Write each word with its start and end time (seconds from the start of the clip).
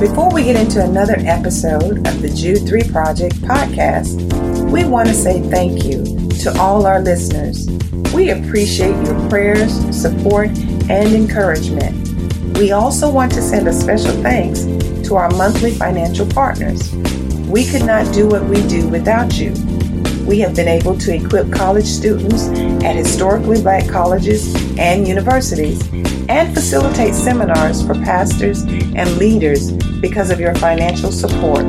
Before 0.00 0.32
we 0.32 0.44
get 0.44 0.56
into 0.56 0.82
another 0.82 1.16
episode 1.18 2.06
of 2.08 2.22
the 2.22 2.32
Jude 2.34 2.66
3 2.66 2.84
Project 2.84 3.36
podcast, 3.42 4.16
we 4.70 4.82
want 4.82 5.08
to 5.08 5.14
say 5.14 5.42
thank 5.42 5.84
you 5.84 6.02
to 6.38 6.58
all 6.58 6.86
our 6.86 7.02
listeners. 7.02 7.68
We 8.14 8.30
appreciate 8.30 8.96
your 9.04 9.28
prayers, 9.28 9.70
support, 9.94 10.48
and 10.88 11.14
encouragement. 11.14 12.56
We 12.56 12.72
also 12.72 13.10
want 13.10 13.32
to 13.32 13.42
send 13.42 13.68
a 13.68 13.74
special 13.74 14.12
thanks 14.22 14.64
to 15.06 15.16
our 15.16 15.28
monthly 15.32 15.72
financial 15.72 16.26
partners. 16.26 16.94
We 17.46 17.66
could 17.66 17.84
not 17.84 18.10
do 18.14 18.26
what 18.26 18.44
we 18.44 18.66
do 18.68 18.88
without 18.88 19.38
you. 19.38 19.52
We 20.24 20.38
have 20.38 20.56
been 20.56 20.68
able 20.68 20.96
to 20.96 21.14
equip 21.14 21.52
college 21.52 21.84
students 21.84 22.48
at 22.82 22.96
historically 22.96 23.60
black 23.60 23.86
colleges 23.86 24.54
and 24.78 25.06
universities 25.06 25.86
and 26.30 26.54
facilitate 26.54 27.14
seminars 27.14 27.84
for 27.84 27.94
pastors 27.94 28.62
and 28.62 29.18
leaders 29.18 29.72
because 30.00 30.30
of 30.30 30.40
your 30.40 30.54
financial 30.56 31.12
support. 31.12 31.64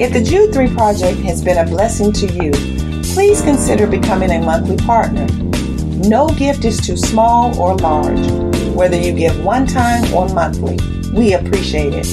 If 0.00 0.12
the 0.12 0.22
Jude 0.22 0.52
3 0.52 0.74
project 0.74 1.18
has 1.20 1.42
been 1.42 1.58
a 1.58 1.64
blessing 1.64 2.12
to 2.12 2.26
you, 2.26 2.52
please 3.14 3.40
consider 3.42 3.86
becoming 3.86 4.30
a 4.30 4.40
monthly 4.40 4.76
partner. 4.76 5.26
No 6.08 6.28
gift 6.28 6.64
is 6.64 6.78
too 6.78 6.96
small 6.96 7.58
or 7.60 7.76
large, 7.76 8.30
whether 8.74 8.96
you 8.96 9.12
give 9.12 9.44
one 9.44 9.66
time 9.66 10.12
or 10.14 10.28
monthly. 10.28 10.78
We 11.12 11.34
appreciate 11.34 11.94
it. 11.94 12.06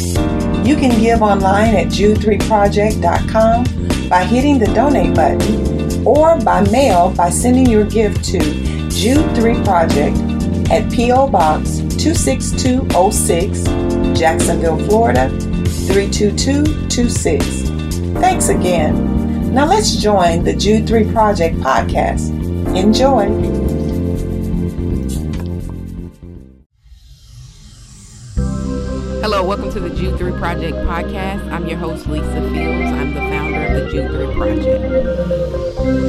You 0.66 0.76
can 0.76 0.99
give 0.99 1.21
online 1.21 1.76
at 1.76 1.88
jude3project.com 1.88 4.09
by 4.09 4.23
hitting 4.23 4.57
the 4.57 4.65
donate 4.73 5.13
button 5.13 6.07
or 6.07 6.40
by 6.41 6.62
mail 6.71 7.12
by 7.12 7.29
sending 7.29 7.67
your 7.67 7.85
gift 7.85 8.23
to 8.26 8.40
Jude 8.90 9.35
3 9.35 9.63
Project 9.63 10.17
at 10.71 10.91
P.O. 10.91 11.27
Box 11.27 11.81
26206, 11.98 13.63
Jacksonville, 14.16 14.78
Florida 14.88 15.30
32226. 15.88 17.44
Thanks 18.20 18.50
again. 18.50 19.54
Now 19.54 19.66
let's 19.66 19.96
join 19.98 20.44
the 20.44 20.54
Jude 20.54 20.88
3 20.88 21.12
Project 21.12 21.57
podcast. 21.57 22.30
Enjoy. 22.76 23.26
Hello, 29.22 29.46
welcome 29.46 29.72
to 29.74 29.80
the 29.82 29.90
Jude 29.90 30.18
3 30.18 30.32
Project 30.34 30.76
podcast. 30.77 31.46
I'm 31.52 31.68
your 31.68 31.77
host, 31.77 32.07
Lisa 32.07 32.41
Fields. 32.52 32.91
I'm 32.91 33.13
the 33.13 33.20
founder 33.20 33.66
of 33.66 33.74
the 33.84 33.90
Jude 33.91 34.12
3 34.12 34.34
Project. 34.34 36.05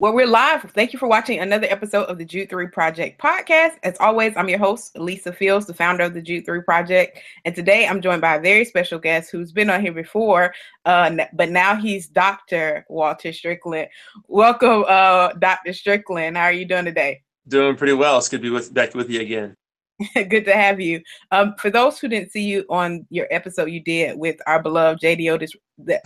Well, 0.00 0.14
we're 0.14 0.26
live. 0.26 0.62
Thank 0.62 0.94
you 0.94 0.98
for 0.98 1.08
watching 1.08 1.40
another 1.40 1.66
episode 1.68 2.04
of 2.04 2.16
the 2.16 2.24
Jude 2.24 2.48
3 2.48 2.68
Project 2.68 3.20
podcast. 3.20 3.72
As 3.82 3.98
always, 4.00 4.34
I'm 4.34 4.48
your 4.48 4.58
host, 4.58 4.96
Lisa 4.98 5.30
Fields, 5.30 5.66
the 5.66 5.74
founder 5.74 6.04
of 6.04 6.14
the 6.14 6.22
Jude 6.22 6.46
3 6.46 6.62
Project. 6.62 7.18
And 7.44 7.54
today 7.54 7.86
I'm 7.86 8.00
joined 8.00 8.22
by 8.22 8.36
a 8.36 8.40
very 8.40 8.64
special 8.64 8.98
guest 8.98 9.30
who's 9.30 9.52
been 9.52 9.68
on 9.68 9.82
here 9.82 9.92
before, 9.92 10.54
uh, 10.86 11.14
but 11.34 11.50
now 11.50 11.76
he's 11.76 12.08
Dr. 12.08 12.86
Walter 12.88 13.30
Strickland. 13.30 13.88
Welcome, 14.26 14.86
uh, 14.88 15.34
Dr. 15.34 15.74
Strickland. 15.74 16.38
How 16.38 16.44
are 16.44 16.52
you 16.54 16.64
doing 16.64 16.86
today? 16.86 17.20
Doing 17.46 17.76
pretty 17.76 17.92
well. 17.92 18.16
It's 18.16 18.30
good 18.30 18.38
to 18.38 18.42
be 18.44 18.48
with, 18.48 18.72
back 18.72 18.94
with 18.94 19.10
you 19.10 19.20
again. 19.20 19.54
good 20.14 20.46
to 20.46 20.54
have 20.54 20.80
you. 20.80 21.02
Um, 21.30 21.54
for 21.58 21.68
those 21.68 21.98
who 21.98 22.08
didn't 22.08 22.32
see 22.32 22.44
you 22.44 22.64
on 22.70 23.06
your 23.10 23.26
episode 23.30 23.66
you 23.66 23.80
did 23.80 24.18
with 24.18 24.36
our 24.46 24.62
beloved 24.62 25.02
J. 25.02 25.14
Deotis 25.14 25.50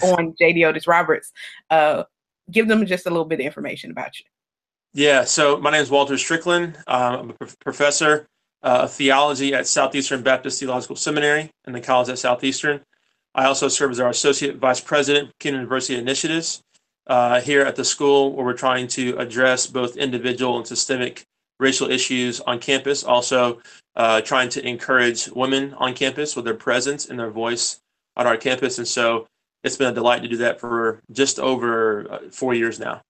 on 0.03 0.35
J. 0.37 0.53
Deotis 0.53 0.89
Roberts, 0.89 1.31
uh, 1.71 2.03
give 2.51 2.69
them 2.69 2.85
just 2.87 3.07
a 3.07 3.11
little 3.11 3.25
bit 3.25 3.41
of 3.41 3.47
information 3.47 3.91
about 3.91 4.19
you. 4.19 4.27
Yeah, 4.93 5.25
so 5.25 5.57
my 5.57 5.71
name 5.71 5.83
is 5.83 5.91
Walter 5.91 6.17
Strickland. 6.17 6.79
Um, 6.87 7.15
I'm 7.15 7.31
a 7.31 7.47
professor 7.65 8.27
uh, 8.63 8.83
of 8.83 8.93
theology 8.93 9.53
at 9.53 9.67
Southeastern 9.67 10.23
Baptist 10.23 10.61
Theological 10.61 10.97
Seminary 10.97 11.51
and 11.65 11.75
the 11.75 11.81
college 11.81 12.09
at 12.09 12.19
Southeastern. 12.19 12.81
I 13.35 13.47
also 13.47 13.69
serve 13.69 13.91
as 13.91 14.01
our 14.01 14.11
associate 14.11 14.57
vice 14.57 14.81
president, 14.81 15.31
Kingdom 15.41 15.63
Diversity 15.63 15.99
Initiatives, 15.99 16.63
uh, 17.09 17.41
here 17.41 17.63
at 17.63 17.77
the 17.77 17.85
school 17.85 18.33
where 18.33 18.45
we're 18.45 18.55
trying 18.55 18.87
to 18.89 19.17
address 19.19 19.67
both 19.67 19.97
individual 19.97 20.57
and 20.57 20.67
systemic 20.67 21.25
racial 21.59 21.91
issues 21.91 22.41
on 22.41 22.59
campus. 22.59 23.05
Also, 23.05 23.61
uh, 23.97 24.21
trying 24.21 24.49
to 24.51 24.67
encourage 24.67 25.29
women 25.29 25.75
on 25.75 25.95
campus 25.95 26.37
with 26.37 26.45
their 26.45 26.55
presence 26.55 27.07
and 27.07 27.19
their 27.19 27.31
voice 27.31 27.81
on 28.17 28.27
our 28.27 28.37
campus. 28.37 28.79
And 28.79 28.89
so, 28.89 29.27
it's 29.65 29.77
been 29.77 29.89
a 29.89 29.95
delight 29.95 30.23
to 30.23 30.29
do 30.29 30.37
that 30.37 30.61
for 30.61 31.03
just 31.11 31.41
over 31.41 32.11
uh, 32.11 32.19
four 32.31 32.55
years 32.55 32.79
now. 32.79 33.01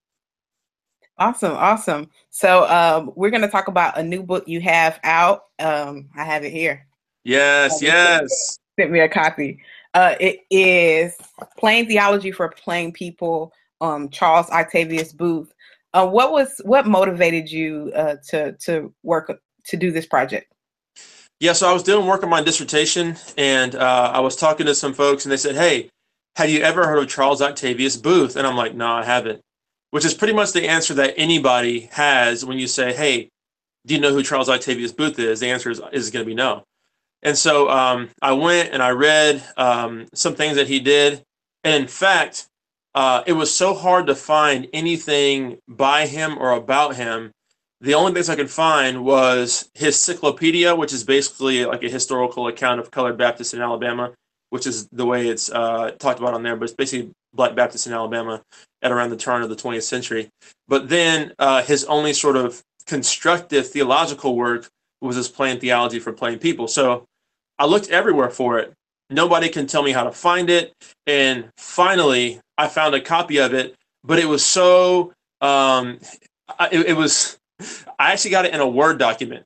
Awesome, 1.17 1.53
awesome. 1.53 2.09
So 2.29 2.67
um, 2.67 3.11
we're 3.15 3.29
going 3.29 3.41
to 3.41 3.47
talk 3.47 3.67
about 3.67 3.97
a 3.97 4.03
new 4.03 4.23
book 4.23 4.47
you 4.47 4.59
have 4.61 4.99
out. 5.03 5.45
Um, 5.59 6.09
I 6.15 6.23
have 6.23 6.43
it 6.43 6.51
here. 6.51 6.87
Yes, 7.23 7.81
yes. 7.81 8.57
Sent 8.77 8.91
me 8.91 8.99
a 8.99 9.07
copy. 9.07 9.61
Uh, 9.93 10.15
it 10.19 10.41
is 10.49 11.15
Plain 11.57 11.87
Theology 11.87 12.31
for 12.31 12.49
Plain 12.49 12.91
People. 12.91 13.53
Um, 13.81 14.09
Charles 14.09 14.49
Octavius 14.49 15.13
Booth. 15.13 15.53
Uh, 15.93 16.07
what 16.07 16.31
was 16.31 16.61
what 16.65 16.87
motivated 16.87 17.49
you 17.49 17.91
uh, 17.95 18.15
to 18.29 18.53
to 18.53 18.93
work 19.03 19.31
to 19.65 19.77
do 19.77 19.91
this 19.91 20.05
project? 20.05 20.51
Yeah, 21.39 21.53
so 21.53 21.69
I 21.69 21.73
was 21.73 21.83
doing 21.83 22.05
work 22.05 22.23
on 22.23 22.29
my 22.29 22.41
dissertation, 22.41 23.17
and 23.37 23.75
uh, 23.75 24.11
I 24.13 24.19
was 24.19 24.35
talking 24.35 24.65
to 24.65 24.75
some 24.75 24.93
folks, 24.93 25.25
and 25.25 25.31
they 25.31 25.37
said, 25.37 25.55
"Hey, 25.55 25.89
have 26.35 26.49
you 26.49 26.61
ever 26.61 26.85
heard 26.85 26.99
of 26.99 27.07
Charles 27.07 27.41
Octavius 27.41 27.95
Booth? 27.95 28.35
And 28.35 28.45
I'm 28.45 28.57
like, 28.57 28.75
no, 28.75 28.87
I 28.87 29.05
haven't. 29.05 29.41
Which 29.91 30.05
is 30.05 30.13
pretty 30.13 30.33
much 30.33 30.51
the 30.51 30.67
answer 30.67 30.93
that 30.95 31.13
anybody 31.17 31.89
has 31.93 32.43
when 32.43 32.59
you 32.59 32.67
say, 32.67 32.93
hey, 32.93 33.29
do 33.85 33.93
you 33.93 34.01
know 34.01 34.11
who 34.11 34.23
Charles 34.23 34.49
Octavius 34.49 34.91
Booth 34.91 35.17
is? 35.17 35.39
The 35.39 35.49
answer 35.49 35.71
is, 35.71 35.81
is 35.93 36.11
going 36.11 36.25
to 36.25 36.29
be 36.29 36.35
no. 36.35 36.63
And 37.21 37.37
so 37.37 37.69
um, 37.69 38.09
I 38.21 38.33
went 38.33 38.73
and 38.73 38.83
I 38.83 38.89
read 38.89 39.43
um, 39.55 40.07
some 40.13 40.35
things 40.35 40.57
that 40.57 40.67
he 40.67 40.79
did. 40.79 41.23
And 41.63 41.83
in 41.83 41.87
fact, 41.87 42.47
uh, 42.93 43.23
it 43.25 43.33
was 43.33 43.53
so 43.53 43.73
hard 43.73 44.07
to 44.07 44.15
find 44.15 44.67
anything 44.73 45.59
by 45.67 46.05
him 46.05 46.37
or 46.37 46.51
about 46.51 46.95
him. 46.97 47.31
The 47.79 47.93
only 47.93 48.13
things 48.13 48.29
I 48.29 48.35
could 48.35 48.49
find 48.49 49.05
was 49.05 49.69
his 49.73 49.97
cyclopedia, 49.97 50.75
which 50.75 50.91
is 50.91 51.03
basically 51.03 51.65
like 51.65 51.83
a 51.83 51.89
historical 51.89 52.47
account 52.47 52.79
of 52.79 52.91
colored 52.91 53.17
Baptists 53.17 53.53
in 53.53 53.61
Alabama 53.61 54.11
which 54.55 54.65
is 54.65 54.87
the 54.93 55.05
way 55.05 55.27
it's 55.27 55.51
uh, 55.51 55.91
talked 55.99 56.17
about 56.17 56.33
on 56.33 56.41
there, 56.41 56.55
but 56.55 56.63
it's 56.63 56.73
basically 56.73 57.11
Black 57.33 57.55
Baptists 57.55 57.87
in 57.87 57.93
Alabama 57.93 58.41
at 58.81 58.89
around 58.89 59.09
the 59.09 59.17
turn 59.17 59.41
of 59.41 59.49
the 59.49 59.55
20th 59.55 59.83
century. 59.83 60.29
But 60.69 60.87
then 60.87 61.33
uh, 61.37 61.61
his 61.61 61.83
only 61.83 62.13
sort 62.13 62.37
of 62.37 62.63
constructive 62.87 63.67
theological 63.67 64.33
work 64.33 64.69
was 65.01 65.17
his 65.17 65.27
plain 65.27 65.59
theology 65.59 65.99
for 65.99 66.13
plain 66.13 66.39
people. 66.39 66.69
So 66.69 67.03
I 67.59 67.65
looked 67.65 67.89
everywhere 67.89 68.29
for 68.29 68.57
it. 68.57 68.71
Nobody 69.09 69.49
can 69.49 69.67
tell 69.67 69.83
me 69.83 69.91
how 69.91 70.05
to 70.05 70.11
find 70.13 70.49
it. 70.49 70.71
And 71.05 71.49
finally, 71.57 72.39
I 72.57 72.69
found 72.69 72.95
a 72.95 73.01
copy 73.01 73.39
of 73.39 73.53
it, 73.53 73.75
but 74.05 74.19
it 74.19 74.25
was 74.25 74.45
so, 74.45 75.11
um, 75.41 75.99
it, 76.71 76.91
it 76.91 76.95
was, 76.95 77.37
I 77.99 78.13
actually 78.13 78.31
got 78.31 78.45
it 78.45 78.53
in 78.53 78.61
a 78.61 78.69
Word 78.69 78.99
document 78.99 79.43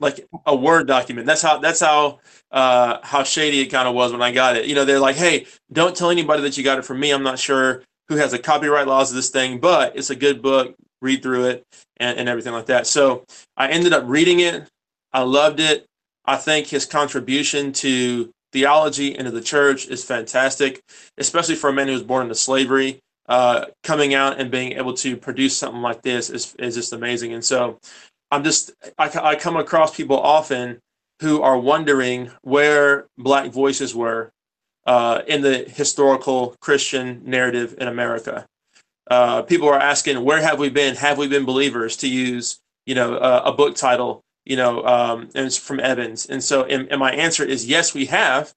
like 0.00 0.26
a 0.44 0.54
word 0.54 0.86
document. 0.86 1.26
That's 1.26 1.42
how 1.42 1.58
that's 1.58 1.80
how 1.80 2.20
uh, 2.50 2.98
how 3.02 3.22
shady 3.22 3.60
it 3.60 3.66
kind 3.66 3.88
of 3.88 3.94
was 3.94 4.12
when 4.12 4.22
I 4.22 4.32
got 4.32 4.56
it. 4.56 4.66
You 4.66 4.74
know, 4.74 4.84
they're 4.84 5.00
like, 5.00 5.16
"Hey, 5.16 5.46
don't 5.72 5.96
tell 5.96 6.10
anybody 6.10 6.42
that 6.42 6.56
you 6.56 6.64
got 6.64 6.78
it 6.78 6.84
from 6.84 7.00
me. 7.00 7.12
I'm 7.12 7.22
not 7.22 7.38
sure 7.38 7.82
who 8.08 8.16
has 8.16 8.30
the 8.30 8.38
copyright 8.38 8.86
laws 8.86 9.10
of 9.10 9.16
this 9.16 9.30
thing, 9.30 9.58
but 9.58 9.96
it's 9.96 10.10
a 10.10 10.16
good 10.16 10.42
book. 10.42 10.74
Read 11.02 11.22
through 11.22 11.46
it 11.46 11.64
and, 11.98 12.18
and 12.18 12.28
everything 12.28 12.52
like 12.52 12.66
that." 12.66 12.86
So 12.86 13.24
I 13.56 13.68
ended 13.68 13.92
up 13.92 14.04
reading 14.06 14.40
it. 14.40 14.68
I 15.12 15.22
loved 15.22 15.60
it. 15.60 15.86
I 16.24 16.36
think 16.36 16.66
his 16.66 16.84
contribution 16.84 17.72
to 17.74 18.30
theology 18.52 19.16
and 19.16 19.26
to 19.26 19.30
the 19.30 19.40
church 19.40 19.86
is 19.88 20.04
fantastic, 20.04 20.82
especially 21.18 21.54
for 21.54 21.70
a 21.70 21.72
man 21.72 21.86
who 21.86 21.94
was 21.94 22.02
born 22.02 22.24
into 22.24 22.34
slavery. 22.34 23.00
Uh, 23.28 23.64
coming 23.82 24.14
out 24.14 24.38
and 24.38 24.52
being 24.52 24.74
able 24.74 24.94
to 24.94 25.16
produce 25.16 25.56
something 25.56 25.82
like 25.82 26.00
this 26.00 26.30
is, 26.30 26.54
is 26.60 26.76
just 26.76 26.92
amazing. 26.92 27.32
And 27.32 27.44
so 27.44 27.80
I'm 28.30 28.44
just 28.44 28.72
I, 28.98 29.10
I 29.22 29.36
come 29.36 29.56
across 29.56 29.94
people 29.94 30.18
often 30.18 30.80
who 31.20 31.42
are 31.42 31.58
wondering 31.58 32.30
where 32.42 33.06
black 33.16 33.50
voices 33.50 33.94
were 33.94 34.30
uh, 34.86 35.22
in 35.26 35.42
the 35.42 35.58
historical 35.58 36.54
Christian 36.60 37.22
narrative 37.24 37.74
in 37.78 37.88
America. 37.88 38.46
Uh, 39.08 39.42
people 39.42 39.68
are 39.68 39.78
asking, 39.78 40.22
where 40.24 40.40
have 40.40 40.58
we 40.58 40.68
been? 40.68 40.96
Have 40.96 41.18
we 41.18 41.28
been 41.28 41.44
believers? 41.44 41.96
To 41.98 42.08
use, 42.08 42.58
you 42.86 42.94
know, 42.94 43.14
uh, 43.16 43.42
a 43.44 43.52
book 43.52 43.76
title, 43.76 44.22
you 44.44 44.56
know, 44.56 44.84
um, 44.84 45.22
and 45.34 45.46
it's 45.46 45.56
from 45.56 45.80
Evans. 45.80 46.26
And 46.26 46.42
so, 46.42 46.64
and, 46.64 46.88
and 46.90 47.00
my 47.00 47.12
answer 47.12 47.44
is 47.44 47.66
yes, 47.66 47.94
we 47.94 48.06
have. 48.06 48.52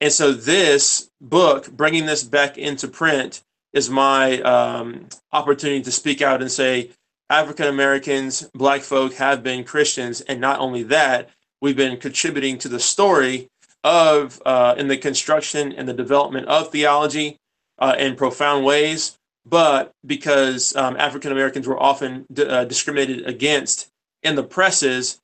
And 0.00 0.12
so, 0.12 0.32
this 0.32 1.10
book, 1.20 1.70
bringing 1.70 2.06
this 2.06 2.24
back 2.24 2.56
into 2.56 2.88
print, 2.88 3.42
is 3.72 3.90
my 3.90 4.40
um, 4.40 5.06
opportunity 5.32 5.82
to 5.82 5.92
speak 5.92 6.22
out 6.22 6.40
and 6.40 6.50
say, 6.50 6.90
African 7.30 7.68
Americans, 7.68 8.50
Black 8.54 8.82
folk 8.82 9.14
have 9.14 9.42
been 9.42 9.64
Christians, 9.64 10.20
and 10.22 10.40
not 10.40 10.58
only 10.60 10.82
that, 10.84 11.30
we've 11.62 11.76
been 11.76 11.96
contributing 11.96 12.58
to 12.58 12.68
the 12.68 12.80
story 12.80 13.48
of 13.84 14.42
uh, 14.44 14.74
in 14.76 14.88
the 14.88 14.98
construction 14.98 15.72
and 15.72 15.88
the 15.88 15.94
development 15.94 16.48
of 16.48 16.70
theology. 16.70 17.38
uh, 17.80 17.96
in 17.98 18.14
profound 18.14 18.64
ways, 18.64 19.18
but 19.46 19.92
because 20.06 20.76
um, 20.76 20.96
African 20.96 21.32
Americans 21.32 21.66
were 21.66 21.82
often 21.82 22.26
d- 22.32 22.44
uh, 22.44 22.64
discriminated 22.64 23.26
against 23.26 23.88
in 24.22 24.36
the 24.36 24.42
presses, 24.42 25.18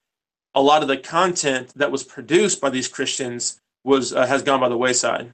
a 0.54 0.62
lot 0.62 0.82
of 0.82 0.88
the 0.88 0.96
content 0.96 1.72
that 1.76 1.92
was 1.92 2.02
produced 2.02 2.60
by 2.60 2.70
these 2.70 2.88
Christians 2.88 3.60
was 3.84 4.12
uh, 4.12 4.26
has 4.26 4.42
gone 4.42 4.60
by 4.60 4.68
the 4.68 4.78
wayside. 4.78 5.30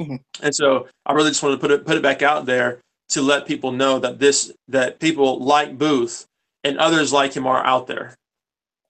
Mm-hmm. 0.00 0.16
And 0.42 0.54
so 0.54 0.86
I 1.04 1.12
really 1.12 1.30
just 1.30 1.42
wanted 1.42 1.56
to 1.56 1.60
put 1.60 1.70
it 1.72 1.84
put 1.84 1.96
it 1.96 2.02
back 2.02 2.22
out 2.22 2.46
there 2.46 2.80
to 3.10 3.22
let 3.22 3.46
people 3.46 3.72
know 3.72 3.98
that 3.98 4.18
this 4.18 4.52
that 4.68 5.00
people 5.00 5.40
like 5.40 5.78
Booth 5.78 6.26
and 6.64 6.78
others 6.78 7.12
like 7.12 7.34
him 7.34 7.46
are 7.46 7.64
out 7.64 7.86
there. 7.86 8.16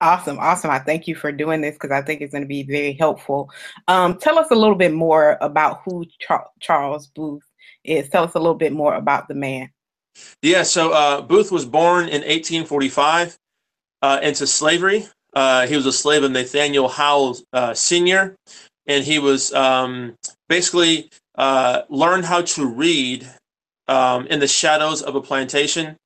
Awesome, 0.03 0.39
awesome. 0.39 0.71
I 0.71 0.79
thank 0.79 1.07
you 1.07 1.15
for 1.15 1.31
doing 1.31 1.61
this 1.61 1.75
because 1.75 1.91
I 1.91 2.01
think 2.01 2.23
it's 2.23 2.33
going 2.33 2.43
to 2.43 2.49
be 2.49 2.63
very 2.63 2.95
helpful. 2.95 3.51
Um, 3.87 4.17
tell 4.19 4.39
us 4.39 4.51
a 4.51 4.55
little 4.55 4.75
bit 4.75 4.95
more 4.95 5.37
about 5.43 5.83
who 5.85 6.07
Char- 6.21 6.49
Charles 6.61 7.09
Booth 7.09 7.43
is. 7.85 8.09
Tell 8.09 8.25
us 8.25 8.35
a 8.35 8.39
little 8.39 8.55
bit 8.55 8.73
more 8.73 8.95
about 8.95 9.29
the 9.29 9.35
man. 9.35 9.71
Yeah, 10.43 10.63
so 10.63 10.93
uh, 10.93 11.21
Booth 11.21 11.53
was 11.53 11.67
born 11.67 12.05
in 12.05 12.23
1845 12.23 13.39
uh, 14.03 14.21
into 14.23 14.47
slavery. 14.47 15.07
Uh, 15.35 15.67
he 15.67 15.77
was 15.77 15.87
a 15.87 15.93
slave 15.93 16.25
of 16.25 16.31
Nathaniel 16.31 16.89
Howell 16.89 17.37
uh, 17.53 17.75
Sr., 17.75 18.37
and 18.87 19.05
he 19.05 19.19
was 19.19 19.53
um, 19.53 20.17
basically 20.49 21.11
uh, 21.37 21.83
learned 21.91 22.25
how 22.25 22.43
to 22.43 22.67
read 22.67 23.29
um, 23.91 24.27
in 24.29 24.39
the 24.39 24.49
shadows 24.49 25.03
of 25.03 25.17
a 25.17 25.21
plantation. 25.21 25.97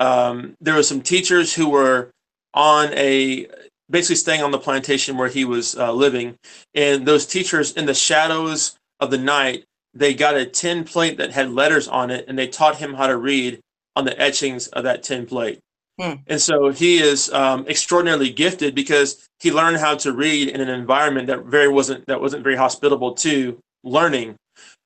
Um, 0.00 0.54
there 0.60 0.74
were 0.74 0.82
some 0.82 1.02
teachers 1.02 1.52
who 1.52 1.68
were 1.68 2.10
on 2.54 2.92
a 2.94 3.48
basically 3.90 4.16
staying 4.16 4.42
on 4.42 4.50
the 4.50 4.58
plantation 4.58 5.18
where 5.18 5.28
he 5.28 5.44
was 5.44 5.76
uh, 5.76 5.92
living, 5.92 6.36
and 6.74 7.04
those 7.04 7.26
teachers 7.26 7.72
in 7.72 7.86
the 7.86 7.94
shadows 7.94 8.76
of 9.00 9.10
the 9.10 9.18
night 9.18 9.64
they 9.94 10.14
got 10.14 10.36
a 10.36 10.44
tin 10.44 10.84
plate 10.84 11.18
that 11.18 11.32
had 11.32 11.50
letters 11.50 11.86
on 11.86 12.10
it, 12.10 12.24
and 12.26 12.38
they 12.38 12.48
taught 12.48 12.78
him 12.78 12.94
how 12.94 13.06
to 13.06 13.16
read 13.16 13.60
on 13.96 14.04
the 14.04 14.20
etchings 14.20 14.66
of 14.68 14.84
that 14.84 15.02
tin 15.02 15.26
plate. 15.26 15.60
Hmm. 16.00 16.14
And 16.26 16.40
so 16.40 16.70
he 16.70 16.98
is 16.98 17.32
um, 17.32 17.66
extraordinarily 17.68 18.30
gifted 18.30 18.74
because 18.74 19.28
he 19.38 19.52
learned 19.52 19.76
how 19.76 19.94
to 19.98 20.12
read 20.12 20.48
in 20.48 20.60
an 20.60 20.68
environment 20.68 21.28
that 21.28 21.44
very 21.44 21.68
wasn't 21.68 22.04
that 22.06 22.20
wasn't 22.20 22.42
very 22.42 22.56
hospitable 22.56 23.12
to 23.14 23.58
learning. 23.84 24.34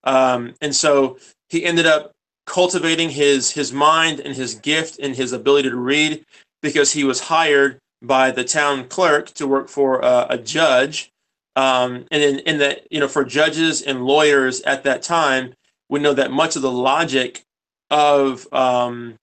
Um, 0.04 0.54
and 0.60 0.74
so 0.76 1.18
he 1.48 1.64
ended 1.64 1.86
up 1.86 2.12
cultivating 2.48 3.10
his 3.10 3.52
his 3.52 3.72
mind 3.72 4.20
and 4.20 4.34
his 4.34 4.54
gift 4.54 4.98
and 4.98 5.14
his 5.14 5.32
ability 5.32 5.70
to 5.70 5.76
read 5.76 6.24
because 6.62 6.92
he 6.92 7.04
was 7.04 7.20
hired 7.20 7.78
by 8.02 8.30
the 8.30 8.42
town 8.42 8.88
clerk 8.88 9.28
to 9.34 9.46
work 9.46 9.68
for 9.68 10.04
uh, 10.04 10.26
a 10.30 10.38
judge. 10.38 11.10
Um, 11.56 12.06
and 12.10 12.22
in, 12.22 12.38
in 12.40 12.58
the 12.58 12.80
you 12.90 13.00
know 13.00 13.08
for 13.08 13.24
judges 13.24 13.82
and 13.82 14.04
lawyers 14.04 14.60
at 14.62 14.82
that 14.84 15.02
time, 15.02 15.52
we 15.88 16.00
know 16.00 16.14
that 16.14 16.30
much 16.30 16.56
of 16.56 16.62
the 16.62 16.72
logic 16.72 17.42
of 17.90 18.50
um, 18.52 19.14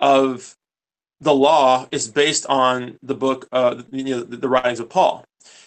of 0.00 0.56
the 1.20 1.34
law 1.34 1.86
is 1.92 2.08
based 2.08 2.46
on 2.46 2.98
the 3.02 3.14
book, 3.14 3.46
uh, 3.52 3.82
you 3.90 4.04
know, 4.04 4.20
the, 4.22 4.38
the 4.38 4.48
writings 4.48 4.80
of 4.80 4.88
Paul. 4.88 5.22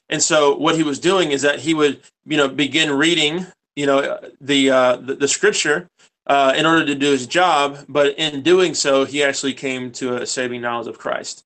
And 0.09 0.21
so 0.21 0.55
what 0.55 0.75
he 0.75 0.83
was 0.83 0.99
doing 0.99 1.31
is 1.31 1.43
that 1.43 1.59
he 1.59 1.73
would, 1.73 2.01
you 2.25 2.37
know, 2.37 2.47
begin 2.47 2.91
reading, 2.91 3.45
you 3.75 3.85
know, 3.85 4.19
the 4.41 4.69
uh, 4.69 4.95
the, 4.97 5.15
the 5.15 5.27
scripture 5.27 5.87
uh, 6.27 6.53
in 6.55 6.65
order 6.65 6.85
to 6.85 6.95
do 6.95 7.11
his 7.11 7.27
job. 7.27 7.85
But 7.87 8.17
in 8.17 8.41
doing 8.41 8.73
so, 8.73 9.05
he 9.05 9.23
actually 9.23 9.53
came 9.53 9.91
to 9.93 10.17
a 10.17 10.25
saving 10.25 10.61
knowledge 10.61 10.87
of 10.87 10.97
Christ. 10.97 11.43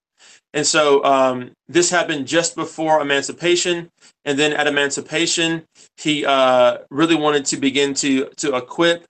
And 0.54 0.66
so 0.66 1.04
um, 1.04 1.52
this 1.68 1.90
happened 1.90 2.28
just 2.28 2.56
before 2.56 3.02
emancipation. 3.02 3.90
And 4.26 4.40
then 4.40 4.54
at 4.54 4.68
emancipation, 4.68 5.64
he 5.98 6.26
uh, 6.26 6.80
really 6.90 7.16
wanted 7.16 7.46
to 7.46 7.58
begin 7.58 7.94
to 7.96 8.30
to 8.38 8.56
equip, 8.56 9.06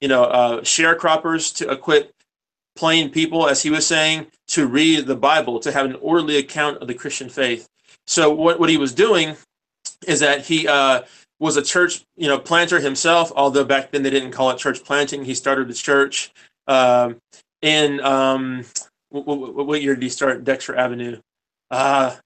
you 0.00 0.08
know, 0.08 0.24
uh, 0.24 0.60
sharecroppers 0.60 1.54
to 1.56 1.70
equip 1.70 2.12
plain 2.76 3.10
people, 3.10 3.48
as 3.48 3.62
he 3.62 3.70
was 3.70 3.84
saying, 3.84 4.26
to 4.46 4.66
read 4.66 5.06
the 5.06 5.16
Bible, 5.16 5.58
to 5.58 5.72
have 5.72 5.84
an 5.84 5.96
orderly 5.96 6.36
account 6.36 6.78
of 6.78 6.86
the 6.86 6.94
Christian 6.94 7.28
faith. 7.28 7.66
So 8.06 8.32
what, 8.32 8.60
what 8.60 8.70
he 8.70 8.76
was 8.76 8.94
doing 8.94 9.36
is 10.06 10.20
that 10.20 10.46
he 10.46 10.68
uh, 10.68 11.02
was 11.40 11.56
a 11.56 11.62
church, 11.62 12.02
you 12.16 12.28
know, 12.28 12.38
planter 12.38 12.80
himself. 12.80 13.32
Although 13.34 13.64
back 13.64 13.90
then 13.90 14.02
they 14.02 14.10
didn't 14.10 14.32
call 14.32 14.50
it 14.50 14.58
church 14.58 14.84
planting. 14.84 15.24
He 15.24 15.34
started 15.34 15.70
a 15.70 15.74
church 15.74 16.32
um, 16.66 17.16
in 17.62 18.00
um, 18.00 18.64
what, 19.10 19.26
what, 19.66 19.82
year 19.82 19.94
did 19.94 20.02
he 20.02 20.08
start 20.08 20.44
Dexter 20.44 20.76
Avenue? 20.76 21.20
Uh, 21.70 22.16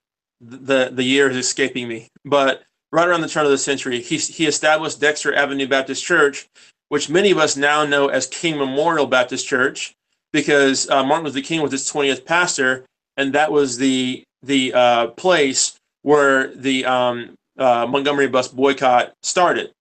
the 0.41 0.91
the 0.93 1.05
year 1.05 1.31
is 1.31 1.37
escaping 1.37 1.88
me, 1.88 2.09
but 2.25 2.62
right 2.91 3.06
around 3.06 3.20
the 3.20 3.29
turn 3.29 3.44
of 3.44 3.50
the 3.50 3.59
century, 3.59 4.00
he 4.00 4.17
he 4.19 4.47
established 4.47 5.00
Dexter 5.00 5.35
Avenue 5.35 5.69
Baptist 5.69 6.05
Church, 6.05 6.49
which 6.88 7.08
many 7.08 7.31
of 7.31 7.38
us 7.38 7.56
now 7.56 7.85
know 7.85 8.08
as 8.08 8.26
King 8.26 8.58
Memorial 8.58 9.06
Baptist 9.06 9.47
Church, 9.47 9.94
because 10.32 10.91
uh, 10.91 11.05
Martin 11.05 11.26
Luther 11.26 11.41
King 11.41 11.62
was 11.62 11.73
its 11.73 11.88
twentieth 11.88 12.25
pastor, 12.25 12.85
and 13.17 13.32
that 13.32 13.53
was 13.53 13.79
the 13.79 14.25
the 14.43 14.75
uh, 14.75 15.06
place 15.08 15.76
where 16.03 16.49
the 16.55 16.85
um, 16.85 17.35
uh, 17.58 17.87
Montgomery 17.87 18.28
bus 18.28 18.49
boycott 18.49 19.12
started. 19.22 19.72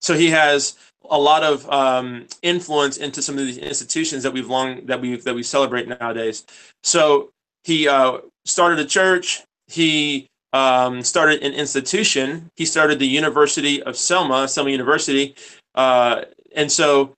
So 0.00 0.14
he 0.14 0.30
has 0.30 0.76
a 1.10 1.18
lot 1.18 1.42
of 1.42 1.68
um, 1.70 2.26
influence 2.42 2.96
into 2.96 3.22
some 3.22 3.38
of 3.38 3.46
these 3.46 3.58
institutions 3.58 4.22
that 4.22 4.32
we've 4.32 4.48
long 4.48 4.86
that 4.86 5.00
we 5.00 5.16
that 5.16 5.34
we 5.34 5.42
celebrate 5.42 5.88
nowadays. 5.88 6.44
So 6.82 7.30
he 7.64 7.88
uh, 7.88 8.18
started 8.44 8.78
a 8.78 8.84
church. 8.84 9.42
He 9.66 10.28
um, 10.52 11.02
started 11.02 11.42
an 11.42 11.52
institution. 11.52 12.50
He 12.56 12.64
started 12.64 12.98
the 12.98 13.06
University 13.06 13.82
of 13.82 13.96
Selma, 13.96 14.48
Selma 14.48 14.70
University, 14.70 15.34
uh, 15.74 16.22
and 16.54 16.70
so 16.70 17.14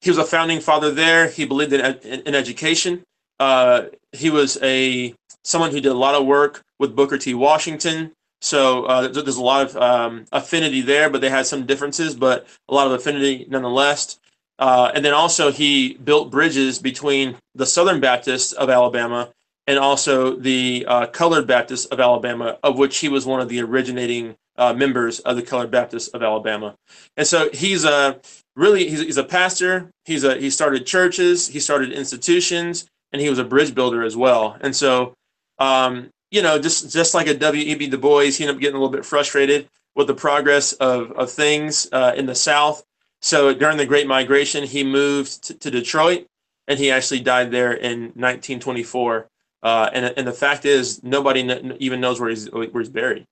he 0.00 0.10
was 0.10 0.18
a 0.18 0.24
founding 0.24 0.60
father 0.60 0.92
there. 0.92 1.28
He 1.28 1.44
believed 1.44 1.72
in, 1.72 1.80
in, 2.04 2.34
education. 2.34 3.02
Uh, 3.40 3.86
he 4.12 4.30
was 4.30 4.58
a 4.62 5.14
someone 5.44 5.70
who 5.70 5.80
did 5.80 5.90
a 5.90 5.94
lot 5.94 6.14
of 6.14 6.26
work 6.26 6.62
with 6.78 6.94
Booker 6.94 7.18
T. 7.18 7.34
Washington. 7.34 8.12
So 8.40 8.84
uh, 8.84 9.08
there's 9.08 9.36
a 9.36 9.42
lot 9.42 9.66
of 9.66 9.76
um, 9.76 10.24
affinity 10.32 10.80
there, 10.80 11.10
but 11.10 11.20
they 11.20 11.30
had 11.30 11.46
some 11.46 11.66
differences, 11.66 12.14
but 12.14 12.46
a 12.68 12.74
lot 12.74 12.86
of 12.86 12.92
affinity 12.92 13.46
nonetheless. 13.48 14.18
Uh, 14.58 14.90
and 14.94 15.04
then 15.04 15.14
also 15.14 15.52
he 15.52 15.94
built 15.94 16.30
bridges 16.30 16.78
between 16.78 17.36
the 17.54 17.66
Southern 17.66 18.00
Baptists 18.00 18.52
of 18.52 18.70
Alabama 18.70 19.32
and 19.66 19.78
also 19.78 20.34
the 20.34 20.84
uh, 20.88 21.06
Colored 21.06 21.46
Baptists 21.46 21.86
of 21.86 22.00
Alabama, 22.00 22.58
of 22.62 22.78
which 22.78 22.98
he 22.98 23.08
was 23.08 23.26
one 23.26 23.40
of 23.40 23.48
the 23.48 23.60
originating 23.60 24.36
uh, 24.56 24.72
members 24.72 25.20
of 25.20 25.36
the 25.36 25.42
Colored 25.42 25.70
Baptists 25.70 26.08
of 26.08 26.22
Alabama. 26.22 26.74
And 27.16 27.26
so 27.26 27.50
he's 27.52 27.84
a 27.84 28.20
really 28.56 28.88
he's, 28.88 29.00
he's 29.00 29.16
a 29.18 29.24
pastor. 29.24 29.90
He's 30.04 30.24
a 30.24 30.36
he 30.36 30.50
started 30.50 30.86
churches, 30.86 31.48
he 31.48 31.60
started 31.60 31.92
institutions, 31.92 32.86
and 33.12 33.20
he 33.22 33.28
was 33.28 33.38
a 33.38 33.44
bridge 33.44 33.74
builder 33.74 34.02
as 34.02 34.16
well. 34.16 34.56
And 34.60 34.74
so 34.74 35.14
um, 35.58 36.10
you 36.30 36.42
know, 36.42 36.58
just 36.58 36.92
just 36.92 37.14
like 37.14 37.26
a 37.26 37.34
W.E.B. 37.34 37.88
Du 37.88 37.98
Bois, 37.98 38.30
he 38.30 38.44
ended 38.44 38.56
up 38.56 38.60
getting 38.60 38.76
a 38.76 38.78
little 38.78 38.92
bit 38.92 39.04
frustrated 39.04 39.68
with 39.94 40.06
the 40.06 40.14
progress 40.14 40.72
of 40.74 41.12
of 41.12 41.30
things 41.30 41.88
uh, 41.92 42.12
in 42.16 42.26
the 42.26 42.34
South. 42.34 42.84
So 43.20 43.54
during 43.54 43.78
the 43.78 43.86
Great 43.86 44.06
Migration, 44.06 44.64
he 44.64 44.84
moved 44.84 45.44
to, 45.44 45.54
to 45.54 45.70
Detroit, 45.70 46.26
and 46.68 46.78
he 46.78 46.90
actually 46.90 47.20
died 47.20 47.50
there 47.50 47.72
in 47.72 48.12
1924. 48.14 49.28
Uh, 49.62 49.90
and 49.92 50.04
and 50.16 50.26
the 50.26 50.32
fact 50.32 50.64
is, 50.64 51.02
nobody 51.02 51.40
even 51.80 52.00
knows 52.00 52.20
where 52.20 52.30
he's 52.30 52.50
where 52.50 52.68
he's 52.78 52.88
buried. 52.88 53.26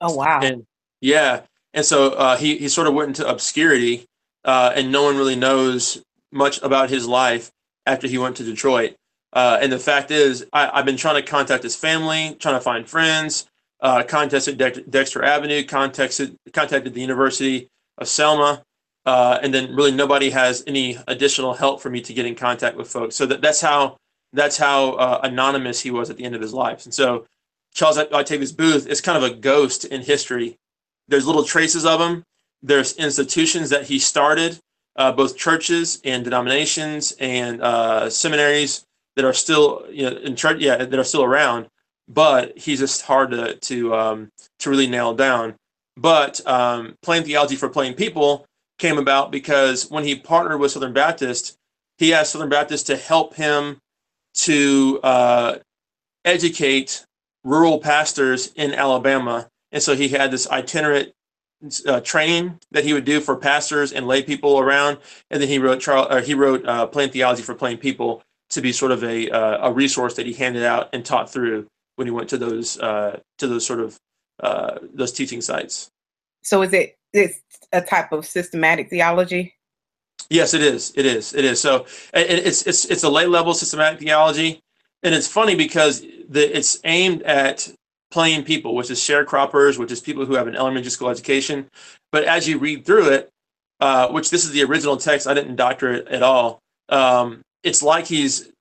Oh 0.00 0.14
wow! 0.14 0.40
And 0.42 0.66
yeah, 1.00 1.42
and 1.72 1.84
so 1.84 2.10
uh, 2.10 2.36
he 2.36 2.58
he 2.58 2.68
sort 2.68 2.88
of 2.88 2.94
went 2.94 3.08
into 3.08 3.28
obscurity, 3.28 4.06
uh, 4.44 4.72
and 4.74 4.92
no 4.92 5.04
one 5.04 5.16
really 5.16 5.36
knows 5.36 6.02
much 6.32 6.60
about 6.62 6.90
his 6.90 7.06
life 7.06 7.50
after 7.86 8.06
he 8.06 8.18
went 8.18 8.36
to 8.36 8.44
Detroit. 8.44 8.96
Uh, 9.36 9.58
and 9.60 9.70
the 9.70 9.78
fact 9.78 10.10
is, 10.10 10.46
I, 10.54 10.78
have 10.78 10.86
been 10.86 10.96
trying 10.96 11.16
to 11.16 11.22
contact 11.22 11.62
his 11.62 11.76
family, 11.76 12.34
trying 12.40 12.54
to 12.54 12.60
find 12.60 12.88
friends, 12.88 13.46
uh, 13.82 14.02
contacted 14.02 14.56
De- 14.56 14.80
Dexter 14.80 15.22
Avenue, 15.22 15.62
contacted, 15.62 16.38
contacted 16.54 16.94
the 16.94 17.02
University 17.02 17.68
of 17.98 18.08
Selma, 18.08 18.62
uh, 19.04 19.38
and 19.42 19.52
then 19.52 19.76
really 19.76 19.92
nobody 19.92 20.30
has 20.30 20.64
any 20.66 20.96
additional 21.06 21.52
help 21.52 21.82
for 21.82 21.90
me 21.90 22.00
to 22.00 22.14
get 22.14 22.24
in 22.24 22.34
contact 22.34 22.78
with 22.78 22.88
folks. 22.88 23.14
So 23.14 23.26
that, 23.26 23.42
that's 23.42 23.60
how 23.60 23.98
that's 24.32 24.56
how 24.56 24.92
uh, 24.92 25.20
anonymous 25.22 25.82
he 25.82 25.90
was 25.90 26.08
at 26.08 26.16
the 26.16 26.24
end 26.24 26.34
of 26.34 26.40
his 26.40 26.54
life. 26.54 26.86
And 26.86 26.94
so 26.94 27.26
Charles 27.74 27.98
Octavius 27.98 28.52
Booth 28.52 28.86
is 28.86 29.02
kind 29.02 29.22
of 29.22 29.30
a 29.30 29.34
ghost 29.34 29.84
in 29.84 30.00
history. 30.00 30.56
There's 31.08 31.26
little 31.26 31.44
traces 31.44 31.84
of 31.84 32.00
him. 32.00 32.24
There's 32.62 32.96
institutions 32.96 33.68
that 33.68 33.84
he 33.84 33.98
started, 33.98 34.58
uh, 34.96 35.12
both 35.12 35.36
churches 35.36 36.00
and 36.04 36.24
denominations 36.24 37.14
and 37.20 37.60
uh, 37.60 38.08
seminaries 38.08 38.85
that 39.16 39.24
are 39.24 39.32
still 39.32 39.84
you 39.90 40.08
know 40.08 40.16
in 40.18 40.36
church 40.36 40.58
yeah 40.60 40.76
that 40.76 40.98
are 40.98 41.04
still 41.04 41.24
around 41.24 41.68
but 42.08 42.56
he's 42.56 42.78
just 42.78 43.02
hard 43.02 43.30
to 43.30 43.56
to 43.56 43.94
um, 43.94 44.30
to 44.60 44.70
really 44.70 44.86
nail 44.86 45.14
down. 45.14 45.56
But 45.96 46.46
um, 46.46 46.96
plain 47.02 47.24
theology 47.24 47.56
for 47.56 47.68
plain 47.68 47.94
people 47.94 48.46
came 48.78 48.98
about 48.98 49.32
because 49.32 49.90
when 49.90 50.04
he 50.04 50.14
partnered 50.14 50.60
with 50.60 50.70
southern 50.70 50.92
baptist 50.92 51.56
he 51.98 52.12
asked 52.12 52.32
southern 52.32 52.50
baptist 52.50 52.86
to 52.86 52.96
help 52.96 53.34
him 53.34 53.78
to 54.34 55.00
uh, 55.02 55.56
educate 56.24 57.04
rural 57.44 57.78
pastors 57.78 58.52
in 58.54 58.74
alabama. 58.74 59.48
And 59.72 59.82
so 59.82 59.96
he 59.96 60.08
had 60.08 60.30
this 60.30 60.48
itinerant 60.48 61.12
uh, 61.86 62.00
training 62.00 62.58
that 62.72 62.84
he 62.84 62.92
would 62.92 63.06
do 63.06 63.20
for 63.20 63.36
pastors 63.36 63.92
and 63.92 64.06
lay 64.06 64.22
people 64.22 64.58
around, 64.58 64.98
and 65.30 65.40
then 65.40 65.48
he 65.48 65.58
wrote 65.58 65.80
Charles, 65.80 66.08
or 66.10 66.20
he 66.20 66.34
wrote 66.34 66.66
uh, 66.66 66.86
Plain 66.86 67.10
Theology 67.10 67.42
for 67.42 67.54
Plain 67.54 67.78
People 67.78 68.22
to 68.50 68.60
be 68.60 68.72
sort 68.72 68.92
of 68.92 69.02
a 69.04 69.30
uh, 69.30 69.68
a 69.68 69.72
resource 69.72 70.14
that 70.14 70.26
he 70.26 70.32
handed 70.32 70.62
out 70.62 70.88
and 70.92 71.04
taught 71.04 71.30
through 71.30 71.66
when 71.96 72.06
he 72.06 72.10
went 72.10 72.28
to 72.30 72.38
those 72.38 72.78
uh, 72.78 73.18
to 73.38 73.46
those 73.46 73.66
sort 73.66 73.80
of 73.80 73.96
uh, 74.42 74.78
those 74.94 75.12
teaching 75.12 75.40
sites. 75.40 75.88
So 76.42 76.62
is 76.62 76.72
it 76.72 76.96
it's 77.12 77.40
a 77.72 77.80
type 77.80 78.12
of 78.12 78.26
systematic 78.26 78.90
theology? 78.90 79.54
Yes, 80.30 80.54
it 80.54 80.62
is. 80.62 80.92
It 80.96 81.06
is. 81.06 81.34
It 81.34 81.44
is. 81.44 81.60
So 81.60 81.86
it's 82.14 82.66
it's 82.66 82.84
it's 82.84 83.02
a 83.02 83.08
lay 83.08 83.26
level 83.26 83.54
systematic 83.54 84.00
theology, 84.00 84.60
and 85.02 85.14
it's 85.14 85.28
funny 85.28 85.54
because 85.54 86.00
the 86.28 86.56
it's 86.56 86.78
aimed 86.84 87.22
at 87.22 87.68
plain 88.10 88.44
people, 88.44 88.74
which 88.74 88.90
is 88.90 88.98
sharecroppers, 89.00 89.78
which 89.78 89.92
is 89.92 90.00
people 90.00 90.24
who 90.24 90.34
have 90.34 90.46
an 90.46 90.56
elementary 90.56 90.90
school 90.90 91.10
education. 91.10 91.68
But 92.12 92.24
as 92.24 92.48
you 92.48 92.58
read 92.58 92.84
through 92.84 93.10
it, 93.10 93.30
uh, 93.80 94.08
which 94.08 94.30
this 94.30 94.44
is 94.44 94.50
the 94.50 94.64
original 94.64 94.96
text, 94.96 95.26
I 95.26 95.34
didn't 95.34 95.56
doctor 95.56 95.92
it 95.92 96.08
at 96.08 96.22
all. 96.22 96.60
Um, 96.88 97.42
it's 97.66 97.82
like 97.82 98.06
he's 98.06 98.52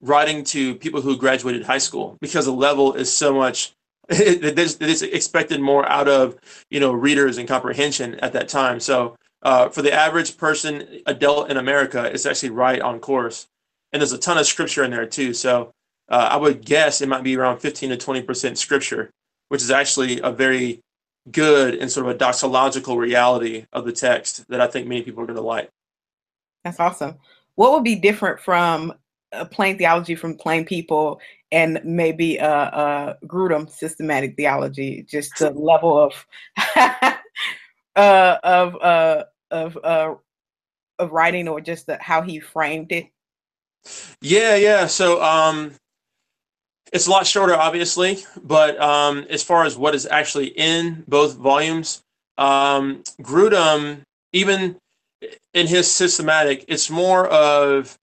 writing 0.00 0.44
to 0.44 0.76
people 0.76 1.00
who 1.00 1.16
graduated 1.16 1.64
high 1.64 1.78
school 1.78 2.16
because 2.20 2.44
the 2.44 2.52
level 2.52 2.94
is 2.94 3.12
so 3.12 3.34
much. 3.34 3.72
It 4.10 4.58
is 4.58 5.02
expected 5.02 5.60
more 5.60 5.88
out 5.88 6.08
of 6.08 6.36
you 6.70 6.78
know 6.78 6.92
readers 6.92 7.38
and 7.38 7.48
comprehension 7.48 8.14
at 8.20 8.34
that 8.34 8.48
time. 8.48 8.78
So 8.78 9.16
uh, 9.42 9.70
for 9.70 9.82
the 9.82 9.92
average 9.92 10.36
person, 10.36 11.02
adult 11.06 11.50
in 11.50 11.56
America, 11.56 12.04
it's 12.04 12.26
actually 12.26 12.50
right 12.50 12.80
on 12.80 13.00
course. 13.00 13.46
And 13.92 14.00
there's 14.00 14.12
a 14.12 14.18
ton 14.18 14.38
of 14.38 14.46
scripture 14.46 14.84
in 14.84 14.90
there 14.90 15.06
too. 15.06 15.32
So 15.34 15.72
uh, 16.08 16.28
I 16.32 16.36
would 16.36 16.64
guess 16.64 17.00
it 17.00 17.08
might 17.08 17.22
be 17.22 17.36
around 17.36 17.58
15 17.58 17.90
to 17.90 17.96
20% 17.96 18.56
scripture, 18.56 19.10
which 19.48 19.62
is 19.62 19.70
actually 19.70 20.20
a 20.20 20.30
very 20.30 20.80
good 21.30 21.74
and 21.74 21.90
sort 21.90 22.06
of 22.06 22.14
a 22.14 22.18
doxological 22.18 22.98
reality 22.98 23.66
of 23.72 23.86
the 23.86 23.92
text 23.92 24.46
that 24.48 24.60
I 24.60 24.66
think 24.66 24.86
many 24.86 25.02
people 25.02 25.22
are 25.22 25.26
going 25.26 25.36
to 25.36 25.42
like. 25.42 25.70
That's 26.62 26.80
awesome. 26.80 27.18
What 27.56 27.72
would 27.72 27.84
be 27.84 27.94
different 27.94 28.40
from 28.40 28.94
a 29.32 29.44
plain 29.44 29.76
theology 29.78 30.14
from 30.14 30.36
plain 30.36 30.64
people 30.64 31.20
and 31.52 31.80
maybe 31.84 32.36
a, 32.36 32.50
a 32.50 33.16
Grudem 33.26 33.70
systematic 33.70 34.36
theology, 34.36 35.04
just 35.08 35.38
the 35.38 35.50
level 35.54 35.98
of 35.98 36.26
uh, 37.96 38.36
of 38.42 38.76
uh, 38.76 39.24
of 39.50 39.78
uh, 39.82 40.14
of 40.98 41.12
writing 41.12 41.48
or 41.48 41.60
just 41.60 41.86
the, 41.86 41.98
how 42.00 42.22
he 42.22 42.40
framed 42.40 42.92
it? 42.92 43.06
Yeah, 44.20 44.56
yeah. 44.56 44.86
So 44.86 45.22
um, 45.22 45.72
it's 46.92 47.06
a 47.06 47.10
lot 47.10 47.26
shorter, 47.26 47.54
obviously, 47.54 48.24
but 48.42 48.80
um, 48.80 49.26
as 49.28 49.42
far 49.42 49.64
as 49.64 49.76
what 49.76 49.94
is 49.94 50.06
actually 50.06 50.46
in 50.48 51.04
both 51.06 51.36
volumes, 51.36 52.02
um, 52.38 53.02
Grudem, 53.20 54.02
even 54.32 54.76
in 55.52 55.66
his 55.66 55.90
systematic, 55.90 56.64
it's 56.68 56.90
more 56.90 57.26
of 57.28 57.96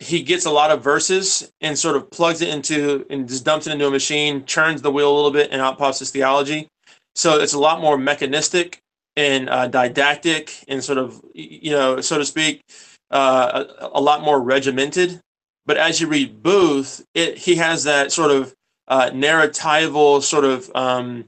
he 0.00 0.22
gets 0.22 0.46
a 0.46 0.50
lot 0.50 0.70
of 0.70 0.82
verses 0.82 1.50
and 1.60 1.76
sort 1.76 1.96
of 1.96 2.10
plugs 2.10 2.40
it 2.40 2.48
into 2.48 3.04
and 3.10 3.28
just 3.28 3.44
dumps 3.44 3.66
it 3.66 3.72
into 3.72 3.86
a 3.86 3.90
machine, 3.90 4.44
churns 4.44 4.80
the 4.80 4.90
wheel 4.90 5.12
a 5.12 5.16
little 5.16 5.32
bit, 5.32 5.50
and 5.50 5.60
out 5.60 5.76
pops 5.78 5.98
his 5.98 6.10
theology. 6.10 6.68
So 7.16 7.40
it's 7.40 7.54
a 7.54 7.58
lot 7.58 7.80
more 7.80 7.98
mechanistic 7.98 8.78
and 9.16 9.50
uh, 9.50 9.66
didactic 9.66 10.64
and 10.68 10.82
sort 10.82 10.98
of, 10.98 11.20
you 11.34 11.72
know, 11.72 12.00
so 12.00 12.18
to 12.18 12.24
speak, 12.24 12.62
uh, 13.10 13.64
a, 13.80 13.90
a 13.94 14.00
lot 14.00 14.22
more 14.22 14.40
regimented 14.40 15.20
but 15.68 15.76
as 15.76 16.00
you 16.00 16.06
read 16.06 16.42
Booth, 16.42 17.04
it, 17.14 17.36
he 17.36 17.54
has 17.56 17.84
that 17.84 18.10
sort 18.10 18.30
of 18.30 18.54
uh, 18.88 19.10
narratival 19.10 20.22
sort 20.22 20.46
of 20.46 20.70
um, 20.74 21.26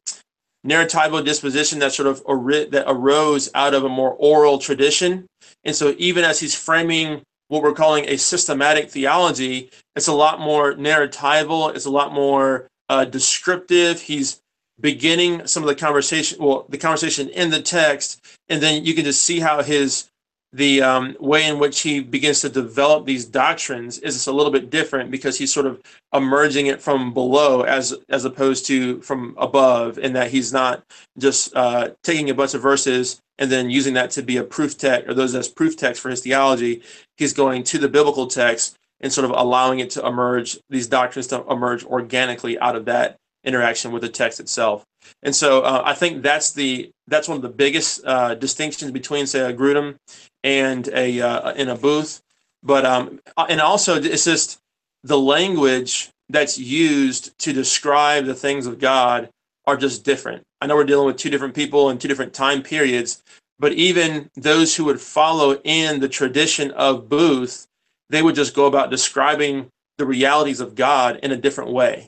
narratival 0.67 1.25
disposition 1.25 1.79
that 1.79 1.93
sort 1.93 2.09
of 2.09 2.23
that 2.71 2.85
arose 2.87 3.51
out 3.55 3.75
of 3.75 3.85
a 3.85 3.89
more 3.89 4.15
oral 4.15 4.59
tradition. 4.59 5.27
And 5.65 5.75
so 5.75 5.95
even 5.99 6.25
as 6.25 6.41
he's 6.41 6.55
framing 6.55 7.23
what 7.49 7.63
we're 7.63 7.73
calling 7.73 8.05
a 8.07 8.17
systematic 8.17 8.91
theology, 8.91 9.71
it's 9.97 10.09
a 10.09 10.13
lot 10.13 10.41
more 10.41 10.75
narratival. 10.75 11.75
It's 11.75 11.87
a 11.87 11.91
lot 11.91 12.13
more 12.13 12.69
uh, 12.89 13.05
descriptive. 13.05 14.01
He's 14.01 14.41
beginning 14.81 15.47
some 15.47 15.63
of 15.63 15.69
the 15.69 15.75
conversation, 15.75 16.39
well, 16.43 16.67
the 16.69 16.79
conversation 16.79 17.29
in 17.29 17.51
the 17.51 17.61
text, 17.61 18.21
and 18.49 18.63
then 18.63 18.85
you 18.85 18.95
can 18.95 19.05
just 19.05 19.23
see 19.23 19.41
how 19.41 19.63
his 19.63 20.09
the 20.53 20.83
um, 20.83 21.17
way 21.21 21.47
in 21.47 21.59
which 21.59 21.81
he 21.81 22.01
begins 22.01 22.41
to 22.41 22.49
develop 22.49 23.07
these 23.07 23.25
doctrines 23.25 23.99
is 23.99 24.27
a 24.27 24.33
little 24.33 24.53
bit 24.53 24.71
different 24.71 25.11
because 25.11 25.39
he's 25.39 25.53
sort 25.53 25.67
of 25.67 25.81
emerging 26.13 26.67
it 26.67 26.83
from 26.83 27.15
below 27.15 27.63
as 27.63 27.95
as 28.09 28.25
opposed 28.25 28.67
to 28.67 29.01
from 29.03 29.35
above 29.39 29.99
in 29.99 30.13
that 30.15 30.31
he's 30.31 30.53
not 30.53 30.83
just 31.19 31.55
uh, 31.55 31.91
taking 32.03 32.31
a 32.31 32.35
bunch 32.35 32.55
of 32.55 32.63
verses 32.63 33.21
and 33.39 33.51
then 33.51 33.71
using 33.71 33.95
that 33.95 34.11
to 34.11 34.23
be 34.23 34.37
a 34.39 34.45
proof 34.45 34.77
text 34.77 35.09
or 35.09 35.15
those 35.15 35.35
as 35.35 35.49
proof 35.49 35.77
text 35.77 36.03
for 36.03 36.11
his 36.11 36.21
theology. 36.21 36.83
He's 37.17 37.33
going 37.33 37.63
to 37.65 37.79
the 37.79 37.89
biblical 37.89 38.27
text 38.27 38.77
and 39.01 39.13
sort 39.13 39.25
of 39.25 39.31
allowing 39.31 39.79
it 39.79 39.91
to 39.91 40.07
emerge 40.07 40.59
these 40.69 40.89
doctrines 40.89 41.29
to 41.29 41.45
emerge 41.49 41.85
organically 41.85 42.59
out 42.59 42.77
of 42.77 42.85
that 42.87 43.17
interaction 43.45 43.93
with 43.93 44.03
the 44.03 44.09
text 44.09 44.41
itself. 44.41 44.85
And 45.23 45.35
so 45.35 45.63
uh, 45.63 45.83
I 45.85 45.95
think 45.95 46.23
that's 46.23 46.53
the 46.53 46.91
that's 47.07 47.29
one 47.29 47.37
of 47.37 47.43
the 47.43 47.49
biggest 47.49 48.05
uh, 48.05 48.35
distinctions 48.35 48.91
between 48.91 49.27
say 49.27 49.41
a 49.41 49.55
Grudem 49.55 49.97
and 50.43 50.89
a 50.89 51.21
uh, 51.21 51.53
in 51.53 51.69
a 51.69 51.77
booth. 51.77 52.23
But 52.63 52.85
um, 52.85 53.21
and 53.37 53.61
also 53.61 54.01
it's 54.01 54.25
just 54.25 54.61
the 55.03 55.19
language 55.19 56.11
that's 56.29 56.59
used 56.59 57.37
to 57.41 57.53
describe 57.53 58.25
the 58.25 58.35
things 58.35 58.67
of 58.67 58.79
God 58.79 59.31
are 59.67 59.77
just 59.77 60.05
different. 60.05 60.43
I 60.61 60.67
know 60.67 60.77
we're 60.77 60.85
dealing 60.85 61.07
with 61.07 61.17
two 61.17 61.31
different 61.31 61.55
people 61.55 61.89
and 61.89 62.01
two 62.01 62.09
different 62.09 62.35
time 62.35 62.63
periods, 62.63 63.23
but 63.59 63.73
even 63.73 64.31
those 64.35 64.77
who 64.77 64.85
would 64.85 65.01
follow 65.01 65.61
in 65.65 66.01
the 66.01 66.09
tradition 66.09 66.71
of 66.73 67.09
Booth, 67.09 67.67
they 68.09 68.23
would 68.23 68.35
just 68.35 68.55
go 68.55 68.67
about 68.67 68.91
describing 68.91 69.69
the 69.99 70.07
realities 70.07 70.61
of 70.61 70.75
God 70.75 71.19
in 71.23 71.33
a 71.33 71.37
different 71.37 71.71
way. 71.71 72.07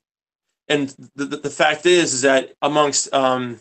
And 0.69 0.89
the, 1.15 1.25
the, 1.25 1.37
the 1.39 1.51
fact 1.51 1.85
is, 1.87 2.15
is 2.15 2.23
that 2.23 2.53
amongst 2.62 3.12
um, 3.12 3.61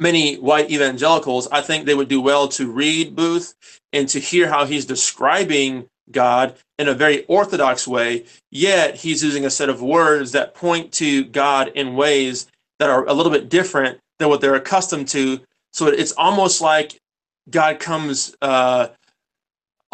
many 0.00 0.36
white 0.36 0.70
evangelicals, 0.70 1.48
I 1.50 1.60
think 1.60 1.84
they 1.84 1.94
would 1.94 2.08
do 2.08 2.20
well 2.20 2.48
to 2.48 2.70
read 2.70 3.14
Booth 3.14 3.54
and 3.92 4.08
to 4.08 4.20
hear 4.20 4.48
how 4.48 4.66
he's 4.66 4.86
describing 4.86 5.88
God 6.10 6.56
in 6.78 6.88
a 6.88 6.94
very 6.94 7.24
orthodox 7.26 7.86
way, 7.86 8.24
yet 8.50 8.96
he's 8.96 9.22
using 9.22 9.44
a 9.44 9.50
set 9.50 9.68
of 9.68 9.80
words 9.80 10.32
that 10.32 10.54
point 10.54 10.92
to 10.94 11.24
God 11.24 11.68
in 11.74 11.96
ways 11.96 12.46
that 12.78 12.90
are 12.90 13.06
a 13.06 13.12
little 13.12 13.32
bit 13.32 13.48
different 13.48 13.98
than 14.18 14.28
what 14.28 14.40
they're 14.40 14.54
accustomed 14.54 15.08
to. 15.08 15.40
So 15.72 15.86
it's 15.86 16.12
almost 16.12 16.60
like 16.60 17.00
God 17.50 17.78
comes 17.78 18.34
uh, 18.42 18.88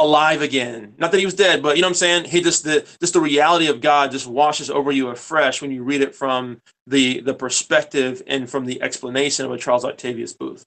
alive 0.00 0.42
again. 0.42 0.95
Not 0.99 1.12
that 1.12 1.19
he 1.19 1.26
was 1.26 1.35
dead, 1.35 1.62
but 1.62 1.76
you 1.76 1.83
know 1.83 1.88
what 1.88 1.92
I'm 1.92 1.97
saying? 1.97 2.25
He 2.25 2.40
just 2.40 2.64
the 2.64 2.87
just 3.00 3.12
the 3.12 3.21
reality 3.21 3.69
of 3.69 3.80
God 3.80 4.11
just 4.11 4.26
washes 4.26 4.71
over 4.71 4.90
you 4.90 5.09
afresh 5.09 5.61
when 5.62 5.71
you 5.71 5.83
read 5.83 6.00
it 6.00 6.14
from 6.14 6.61
the 6.87 7.21
the 7.21 7.35
perspective 7.35 8.23
and 8.26 8.49
from 8.49 8.64
the 8.64 8.80
explanation 8.83 9.45
of 9.45 9.52
a 9.52 9.59
Charles 9.59 9.85
Octavius 9.85 10.33
Booth. 10.33 10.64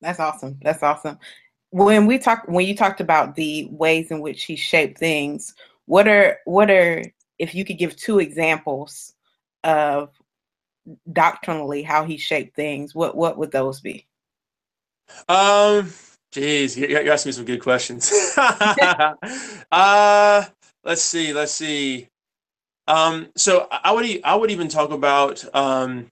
That's 0.00 0.20
awesome. 0.20 0.58
That's 0.62 0.82
awesome. 0.82 1.18
When 1.70 2.06
we 2.06 2.18
talk 2.18 2.44
when 2.48 2.66
you 2.66 2.76
talked 2.76 3.00
about 3.00 3.36
the 3.36 3.68
ways 3.70 4.10
in 4.10 4.20
which 4.20 4.44
he 4.44 4.56
shaped 4.56 4.98
things, 4.98 5.54
what 5.86 6.08
are 6.08 6.38
what 6.44 6.70
are 6.70 7.02
if 7.38 7.54
you 7.54 7.64
could 7.64 7.78
give 7.78 7.96
two 7.96 8.18
examples 8.18 9.14
of 9.64 10.10
doctrinally 11.12 11.82
how 11.82 12.04
he 12.04 12.16
shaped 12.16 12.56
things, 12.56 12.94
what 12.94 13.16
what 13.16 13.38
would 13.38 13.52
those 13.52 13.80
be? 13.80 14.06
Um 15.28 15.92
Jeez, 16.32 16.76
you, 16.76 16.88
you 16.88 17.10
asked 17.10 17.26
me 17.26 17.32
some 17.32 17.44
good 17.44 17.60
questions. 17.60 18.10
uh, 18.36 19.14
let's 20.82 21.02
see, 21.02 21.32
let's 21.32 21.52
see. 21.52 22.08
Um, 22.88 23.28
so 23.36 23.68
I 23.70 23.92
would 23.92 24.20
I 24.24 24.34
would 24.34 24.50
even 24.50 24.68
talk 24.68 24.90
about 24.90 25.44
um, 25.54 26.06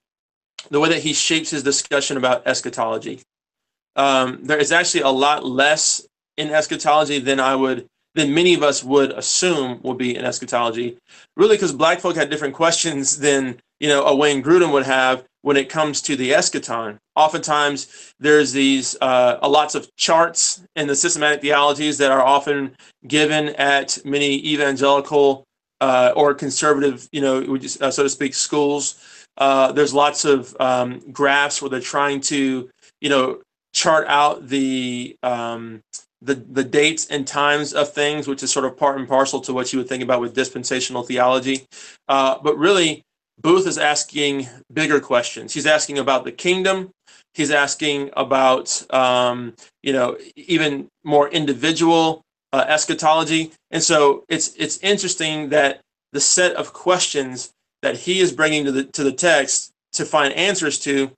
the 0.70 0.78
way 0.78 0.90
that 0.90 1.02
he 1.02 1.12
shapes 1.12 1.50
his 1.50 1.62
discussion 1.62 2.16
about 2.16 2.46
eschatology. 2.46 3.20
Um, 3.96 4.40
there 4.42 4.58
is 4.58 4.72
actually 4.72 5.02
a 5.02 5.08
lot 5.08 5.44
less 5.44 6.06
in 6.36 6.50
eschatology 6.50 7.18
than 7.18 7.40
I 7.40 7.56
would 7.56 7.86
than 8.14 8.34
many 8.34 8.54
of 8.54 8.62
us 8.62 8.84
would 8.84 9.12
assume 9.12 9.80
will 9.82 9.94
be 9.94 10.16
in 10.16 10.24
eschatology. 10.24 10.98
Really, 11.36 11.56
because 11.56 11.72
black 11.72 12.00
folk 12.00 12.16
had 12.16 12.30
different 12.30 12.54
questions 12.54 13.18
than 13.18 13.58
you 13.80 13.88
know 13.88 14.04
a 14.04 14.14
Wayne 14.14 14.42
Grudem 14.42 14.72
would 14.72 14.86
have 14.86 15.24
when 15.42 15.56
it 15.56 15.68
comes 15.68 16.02
to 16.02 16.16
the 16.16 16.30
eschaton. 16.32 16.98
Oftentimes, 17.16 18.12
there's 18.18 18.52
these 18.52 18.96
uh, 19.00 19.38
lots 19.42 19.74
of 19.74 19.88
charts 19.96 20.62
in 20.76 20.86
the 20.86 20.94
systematic 20.94 21.40
theologies 21.40 21.98
that 21.98 22.10
are 22.10 22.22
often 22.22 22.74
given 23.06 23.50
at 23.56 23.98
many 24.04 24.36
evangelical 24.46 25.44
uh, 25.80 26.12
or 26.14 26.34
conservative, 26.34 27.08
you 27.12 27.20
know, 27.20 27.42
uh, 27.80 27.90
so 27.90 28.02
to 28.02 28.08
speak, 28.08 28.34
schools. 28.34 29.26
Uh, 29.38 29.72
there's 29.72 29.94
lots 29.94 30.24
of 30.24 30.54
um, 30.60 31.00
graphs 31.10 31.62
where 31.62 31.70
they're 31.70 31.80
trying 31.80 32.20
to, 32.20 32.68
you 33.00 33.08
know, 33.08 33.40
chart 33.72 34.06
out 34.08 34.48
the 34.48 35.16
um, 35.22 35.80
the 36.20 36.34
the 36.34 36.64
dates 36.64 37.06
and 37.06 37.26
times 37.26 37.72
of 37.72 37.92
things, 37.92 38.28
which 38.28 38.42
is 38.42 38.52
sort 38.52 38.66
of 38.66 38.76
part 38.76 38.98
and 38.98 39.08
parcel 39.08 39.40
to 39.40 39.52
what 39.54 39.72
you 39.72 39.78
would 39.78 39.88
think 39.88 40.02
about 40.02 40.20
with 40.20 40.34
dispensational 40.34 41.02
theology. 41.02 41.66
Uh, 42.08 42.36
but 42.42 42.58
really, 42.58 43.02
Booth 43.42 43.66
is 43.66 43.78
asking 43.78 44.48
bigger 44.72 45.00
questions. 45.00 45.54
He's 45.54 45.66
asking 45.66 45.98
about 45.98 46.24
the 46.24 46.32
kingdom. 46.32 46.90
He's 47.34 47.50
asking 47.50 48.10
about, 48.16 48.84
um, 48.92 49.54
you 49.82 49.92
know, 49.92 50.18
even 50.36 50.88
more 51.04 51.28
individual 51.28 52.22
uh, 52.52 52.64
eschatology. 52.68 53.52
And 53.70 53.82
so 53.82 54.24
it's 54.28 54.54
it's 54.56 54.78
interesting 54.78 55.50
that 55.50 55.80
the 56.12 56.20
set 56.20 56.54
of 56.56 56.72
questions 56.72 57.50
that 57.82 57.96
he 57.96 58.20
is 58.20 58.32
bringing 58.32 58.64
to 58.64 58.72
the 58.72 58.84
to 58.84 59.04
the 59.04 59.12
text 59.12 59.70
to 59.92 60.04
find 60.04 60.34
answers 60.34 60.78
to 60.80 61.12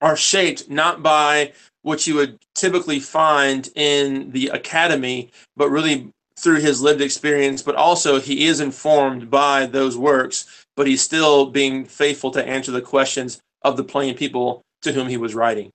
are 0.00 0.16
shaped 0.16 0.70
not 0.70 1.02
by 1.02 1.52
what 1.82 2.06
you 2.06 2.14
would 2.14 2.38
typically 2.54 3.00
find 3.00 3.70
in 3.74 4.30
the 4.32 4.48
academy, 4.48 5.30
but 5.56 5.70
really 5.70 6.10
through 6.36 6.60
his 6.60 6.80
lived 6.80 7.00
experience. 7.00 7.62
But 7.62 7.76
also, 7.76 8.20
he 8.20 8.46
is 8.46 8.60
informed 8.60 9.30
by 9.30 9.66
those 9.66 9.96
works, 9.96 10.59
but 10.76 10.86
he's 10.86 11.02
still 11.02 11.46
being 11.46 11.84
faithful 11.84 12.30
to 12.32 12.46
answer 12.46 12.72
the 12.72 12.80
questions 12.80 13.40
of 13.62 13.76
the 13.76 13.84
plain 13.84 14.16
people 14.16 14.62
to 14.82 14.92
whom 14.92 15.08
he 15.08 15.16
was 15.16 15.34
writing. 15.34 15.70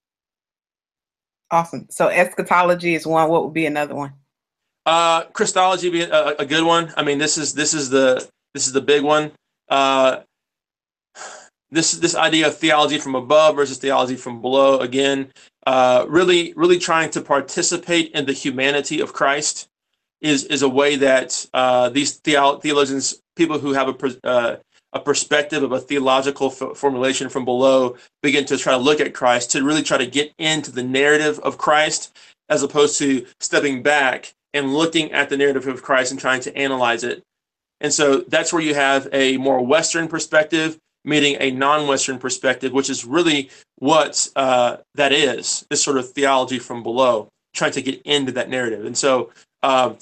Awesome. 1.51 1.87
So 1.89 2.07
eschatology 2.07 2.95
is 2.95 3.05
one. 3.05 3.29
What 3.29 3.43
would 3.43 3.53
be 3.53 3.65
another 3.65 3.95
one? 3.95 4.13
Uh, 4.85 5.23
Christology 5.25 5.89
be 5.89 6.01
a, 6.01 6.35
a, 6.37 6.45
good 6.45 6.63
one. 6.63 6.93
I 6.95 7.03
mean, 7.03 7.17
this 7.17 7.37
is 7.37 7.53
this 7.53 7.73
is 7.73 7.89
the 7.89 8.27
this 8.53 8.67
is 8.67 8.73
the 8.73 8.81
big 8.81 9.03
one. 9.03 9.31
Uh, 9.69 10.21
this 11.71 11.93
this 11.93 12.15
idea 12.15 12.47
of 12.47 12.57
theology 12.57 12.99
from 12.99 13.15
above 13.15 13.55
versus 13.55 13.77
theology 13.77 14.15
from 14.15 14.41
below. 14.41 14.79
Again, 14.79 15.31
uh, 15.65 16.05
really 16.07 16.53
really 16.55 16.77
trying 16.77 17.09
to 17.11 17.21
participate 17.21 18.11
in 18.11 18.25
the 18.25 18.33
humanity 18.33 19.01
of 19.01 19.13
Christ 19.13 19.67
is 20.21 20.45
is 20.45 20.61
a 20.61 20.69
way 20.69 20.95
that 20.97 21.45
uh, 21.53 21.89
these 21.89 22.19
theolo- 22.19 22.61
theologians, 22.61 23.21
people 23.35 23.59
who 23.59 23.73
have 23.73 23.89
a 23.89 24.27
uh, 24.27 24.57
a 24.95 24.99
perspective 24.99 25.61
of 25.61 25.73
a 25.73 25.79
theological 25.79 26.47
f- 26.47 26.77
formulation 26.77 27.29
from 27.29 27.45
below 27.45 27.97
begin 28.23 28.45
to 28.45 28.57
try 28.57 28.73
to 28.73 28.79
look 28.79 29.01
at 29.01 29.13
Christ 29.13 29.51
to 29.51 29.63
really 29.63 29.83
try 29.83 29.97
to 29.97 30.07
get 30.07 30.33
into 30.39 30.71
the 30.71 30.83
narrative 30.83 31.37
of 31.39 31.57
Christ 31.57 32.17
as 32.49 32.63
opposed 32.63 32.97
to 32.99 33.25
stepping 33.41 33.83
back 33.83 34.33
and 34.53 34.73
looking 34.73 35.11
at 35.11 35.29
the 35.29 35.37
narrative 35.37 35.67
of 35.67 35.83
Christ 35.83 36.11
and 36.11 36.19
trying 36.19 36.39
to 36.41 36.57
analyze 36.57 37.03
it. 37.03 37.21
And 37.81 37.93
so 37.93 38.21
that's 38.21 38.53
where 38.53 38.61
you 38.61 38.73
have 38.73 39.09
a 39.11 39.35
more 39.37 39.63
Western 39.63 40.07
perspective 40.07 40.79
meeting 41.05 41.37
a 41.39 41.51
non-Western 41.51 42.17
perspective, 42.17 42.73
which 42.73 42.89
is 42.89 43.05
really 43.05 43.49
what 43.77 44.27
uh, 44.35 44.77
that 44.95 45.11
is, 45.11 45.65
this 45.69 45.83
sort 45.83 45.97
of 45.97 46.11
theology 46.11 46.57
from 46.57 46.83
below, 46.83 47.29
trying 47.53 47.71
to 47.71 47.81
get 47.81 48.01
into 48.03 48.31
that 48.31 48.49
narrative. 48.49 48.85
And 48.85 48.97
so 48.97 49.31
um, 49.61 49.97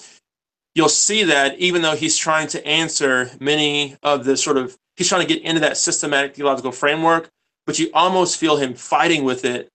you'll 0.75 0.89
see 0.89 1.23
that 1.23 1.57
even 1.59 1.81
though 1.81 1.95
he's 1.95 2.17
trying 2.17 2.47
to 2.49 2.65
answer 2.65 3.29
many 3.39 3.97
of 4.01 4.23
the 4.23 4.37
sort 4.37 4.57
of 4.57 4.77
he's 4.97 5.09
trying 5.09 5.25
to 5.25 5.33
get 5.33 5.43
into 5.43 5.61
that 5.61 5.77
systematic 5.77 6.35
theological 6.35 6.71
framework, 6.71 7.29
but 7.65 7.79
you 7.79 7.89
almost 7.93 8.39
feel 8.39 8.57
him 8.57 8.73
fighting 8.73 9.23
with 9.23 9.45
it 9.45 9.69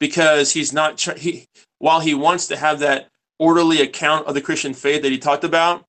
because 0.00 0.52
he's 0.52 0.72
not 0.72 1.00
he 1.18 1.46
while 1.78 2.00
he 2.00 2.14
wants 2.14 2.46
to 2.48 2.56
have 2.56 2.78
that 2.80 3.08
orderly 3.38 3.80
account 3.80 4.26
of 4.26 4.34
the 4.34 4.40
Christian 4.40 4.74
faith 4.74 5.02
that 5.02 5.12
he 5.12 5.18
talked 5.18 5.44
about, 5.44 5.84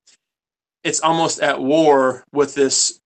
it's 0.84 1.00
almost 1.00 1.40
at 1.40 1.60
war 1.60 2.24
with 2.32 2.54
this 2.54 3.00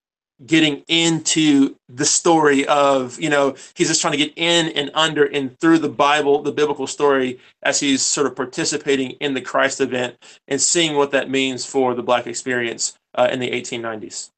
getting 0.46 0.82
into 0.88 1.76
the 1.88 2.04
story 2.04 2.66
of 2.66 3.20
you 3.20 3.28
know 3.28 3.54
he's 3.74 3.88
just 3.88 4.00
trying 4.00 4.12
to 4.12 4.16
get 4.18 4.32
in 4.36 4.68
and 4.68 4.90
under 4.94 5.24
and 5.24 5.58
through 5.60 5.78
the 5.78 5.88
bible 5.88 6.40
the 6.40 6.52
biblical 6.52 6.86
story 6.86 7.38
as 7.62 7.78
he's 7.78 8.00
sort 8.00 8.26
of 8.26 8.34
participating 8.34 9.10
in 9.20 9.34
the 9.34 9.40
christ 9.40 9.82
event 9.82 10.16
and 10.48 10.58
seeing 10.60 10.96
what 10.96 11.10
that 11.10 11.28
means 11.28 11.66
for 11.66 11.94
the 11.94 12.02
black 12.02 12.26
experience 12.26 12.94
uh, 13.16 13.28
in 13.30 13.38
the 13.38 13.50
1890s 13.50 14.30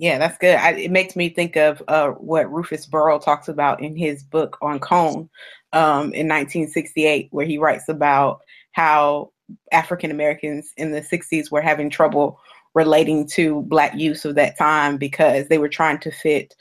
yeah, 0.00 0.16
that's 0.16 0.38
good. 0.38 0.56
I, 0.56 0.70
it 0.72 0.90
makes 0.90 1.14
me 1.14 1.28
think 1.28 1.56
of 1.56 1.82
uh, 1.86 2.12
what 2.12 2.50
Rufus 2.50 2.86
Burrow 2.86 3.18
talks 3.18 3.48
about 3.48 3.82
in 3.82 3.94
his 3.94 4.22
book 4.22 4.56
on 4.62 4.80
Cone 4.80 5.28
um, 5.74 6.14
in 6.14 6.26
1968, 6.26 7.28
where 7.32 7.44
he 7.44 7.58
writes 7.58 7.86
about 7.86 8.40
how 8.72 9.30
African 9.72 10.10
Americans 10.10 10.72
in 10.78 10.92
the 10.92 11.02
60s 11.02 11.50
were 11.50 11.60
having 11.60 11.90
trouble 11.90 12.40
relating 12.74 13.26
to 13.28 13.60
Black 13.62 13.94
youth 13.94 14.24
of 14.24 14.36
that 14.36 14.56
time 14.56 14.96
because 14.96 15.48
they 15.48 15.58
were 15.58 15.68
trying 15.68 15.98
to 15.98 16.10
fit 16.10 16.54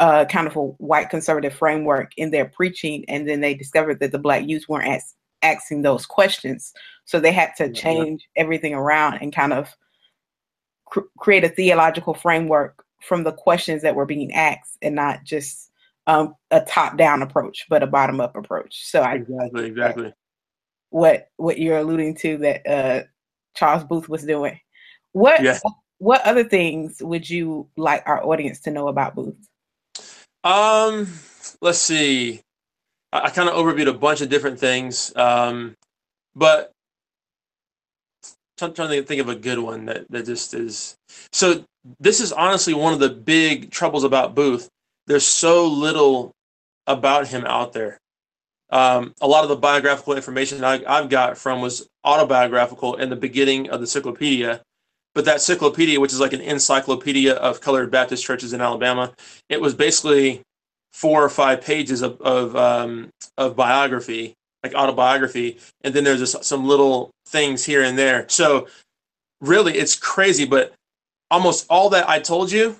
uh, 0.00 0.24
kind 0.24 0.46
of 0.46 0.56
a 0.56 0.62
white 0.62 1.10
conservative 1.10 1.52
framework 1.52 2.12
in 2.16 2.30
their 2.30 2.46
preaching, 2.46 3.04
and 3.08 3.28
then 3.28 3.42
they 3.42 3.52
discovered 3.52 4.00
that 4.00 4.12
the 4.12 4.18
Black 4.18 4.48
youth 4.48 4.64
weren't 4.70 4.88
as, 4.88 5.14
asking 5.42 5.82
those 5.82 6.06
questions, 6.06 6.72
so 7.04 7.20
they 7.20 7.32
had 7.32 7.50
to 7.58 7.70
change 7.70 8.26
everything 8.36 8.72
around 8.72 9.18
and 9.18 9.34
kind 9.34 9.52
of 9.52 9.76
create 11.18 11.44
a 11.44 11.50
theological 11.50 12.14
framework 12.14 12.85
from 13.00 13.24
the 13.24 13.32
questions 13.32 13.82
that 13.82 13.94
were 13.94 14.06
being 14.06 14.32
asked 14.32 14.78
and 14.82 14.94
not 14.94 15.24
just 15.24 15.70
um, 16.06 16.34
a 16.50 16.60
top 16.60 16.96
down 16.96 17.22
approach, 17.22 17.66
but 17.68 17.82
a 17.82 17.86
bottom 17.86 18.20
up 18.20 18.36
approach. 18.36 18.84
So 18.84 19.02
I 19.02 19.14
exactly 19.14 19.66
exactly 19.66 20.12
what 20.90 21.28
what 21.36 21.58
you're 21.58 21.78
alluding 21.78 22.16
to 22.16 22.38
that 22.38 22.66
uh, 22.66 23.02
Charles 23.54 23.84
Booth 23.84 24.08
was 24.08 24.24
doing. 24.24 24.58
What 25.12 25.42
yeah. 25.42 25.58
what 25.98 26.22
other 26.22 26.44
things 26.44 26.98
would 27.00 27.28
you 27.28 27.68
like 27.76 28.02
our 28.06 28.24
audience 28.24 28.60
to 28.60 28.70
know 28.70 28.88
about 28.88 29.14
Booth? 29.14 29.48
Um, 30.44 31.08
let's 31.60 31.78
see. 31.78 32.40
I, 33.12 33.22
I 33.22 33.30
kind 33.30 33.48
of 33.48 33.56
overviewed 33.56 33.88
a 33.88 33.94
bunch 33.94 34.20
of 34.20 34.28
different 34.28 34.60
things, 34.60 35.12
um, 35.16 35.74
but 36.34 36.72
I'm 38.60 38.72
trying 38.72 38.90
to 38.90 39.02
think 39.02 39.20
of 39.20 39.28
a 39.28 39.34
good 39.34 39.58
one 39.58 39.86
that 39.86 40.10
that 40.10 40.26
just 40.26 40.54
is. 40.54 40.96
So 41.32 41.64
this 42.00 42.20
is 42.20 42.32
honestly 42.32 42.74
one 42.74 42.92
of 42.92 43.00
the 43.00 43.10
big 43.10 43.70
troubles 43.70 44.04
about 44.04 44.34
Booth. 44.34 44.68
There's 45.06 45.26
so 45.26 45.66
little 45.66 46.32
about 46.86 47.28
him 47.28 47.44
out 47.44 47.72
there. 47.72 47.98
Um, 48.70 49.14
a 49.20 49.28
lot 49.28 49.44
of 49.44 49.48
the 49.48 49.56
biographical 49.56 50.14
information 50.14 50.64
I, 50.64 50.78
have 50.78 51.08
got 51.08 51.38
from 51.38 51.60
was 51.60 51.86
autobiographical 52.04 52.96
in 52.96 53.10
the 53.10 53.16
beginning 53.16 53.70
of 53.70 53.78
the 53.78 53.84
encyclopedia. 53.84 54.62
But 55.14 55.24
that 55.26 55.34
encyclopedia, 55.34 56.00
which 56.00 56.12
is 56.12 56.20
like 56.20 56.32
an 56.32 56.40
encyclopedia 56.40 57.34
of 57.34 57.60
colored 57.60 57.90
Baptist 57.90 58.24
churches 58.24 58.52
in 58.52 58.60
Alabama, 58.60 59.14
it 59.48 59.60
was 59.60 59.74
basically 59.74 60.42
four 60.92 61.22
or 61.22 61.28
five 61.28 61.60
pages 61.60 62.02
of 62.02 62.20
of, 62.20 62.56
um, 62.56 63.10
of 63.38 63.54
biography, 63.54 64.34
like 64.62 64.74
autobiography, 64.74 65.58
and 65.82 65.94
then 65.94 66.04
there's 66.04 66.20
just 66.20 66.44
some 66.44 66.66
little 66.66 67.10
things 67.26 67.64
here 67.64 67.82
and 67.82 67.98
there. 67.98 68.28
So 68.28 68.68
really, 69.40 69.74
it's 69.74 69.96
crazy, 69.96 70.44
but 70.44 70.72
almost 71.30 71.66
all 71.68 71.90
that 71.90 72.08
I 72.08 72.20
told 72.20 72.50
you 72.50 72.76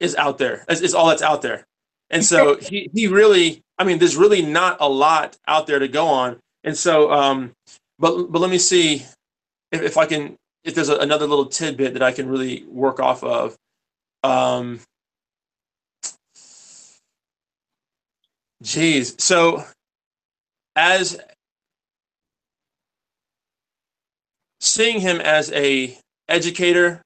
is 0.00 0.14
out 0.16 0.38
there. 0.38 0.64
Is, 0.68 0.82
is 0.82 0.94
all 0.94 1.08
that's 1.08 1.22
out 1.22 1.42
there. 1.42 1.64
And 2.10 2.24
so 2.24 2.56
he, 2.60 2.90
he 2.94 3.06
really, 3.06 3.62
I 3.78 3.84
mean, 3.84 3.98
there's 3.98 4.16
really 4.16 4.42
not 4.42 4.78
a 4.80 4.88
lot 4.88 5.36
out 5.46 5.66
there 5.66 5.78
to 5.78 5.88
go 5.88 6.06
on. 6.06 6.38
And 6.62 6.76
so, 6.76 7.12
um, 7.12 7.52
but 7.98 8.32
but 8.32 8.38
let 8.40 8.50
me 8.50 8.58
see 8.58 9.04
if, 9.72 9.82
if 9.82 9.96
I 9.96 10.06
can, 10.06 10.36
if 10.64 10.74
there's 10.74 10.88
a, 10.88 10.96
another 10.96 11.26
little 11.26 11.46
tidbit 11.46 11.92
that 11.94 12.02
I 12.02 12.12
can 12.12 12.28
really 12.28 12.64
work 12.64 13.00
off 13.00 13.22
of. 13.22 13.54
Um, 14.22 14.80
geez, 18.62 19.14
so 19.22 19.62
as 20.76 21.18
seeing 24.60 25.00
him 25.00 25.20
as 25.20 25.52
a 25.52 25.96
educator 26.28 27.02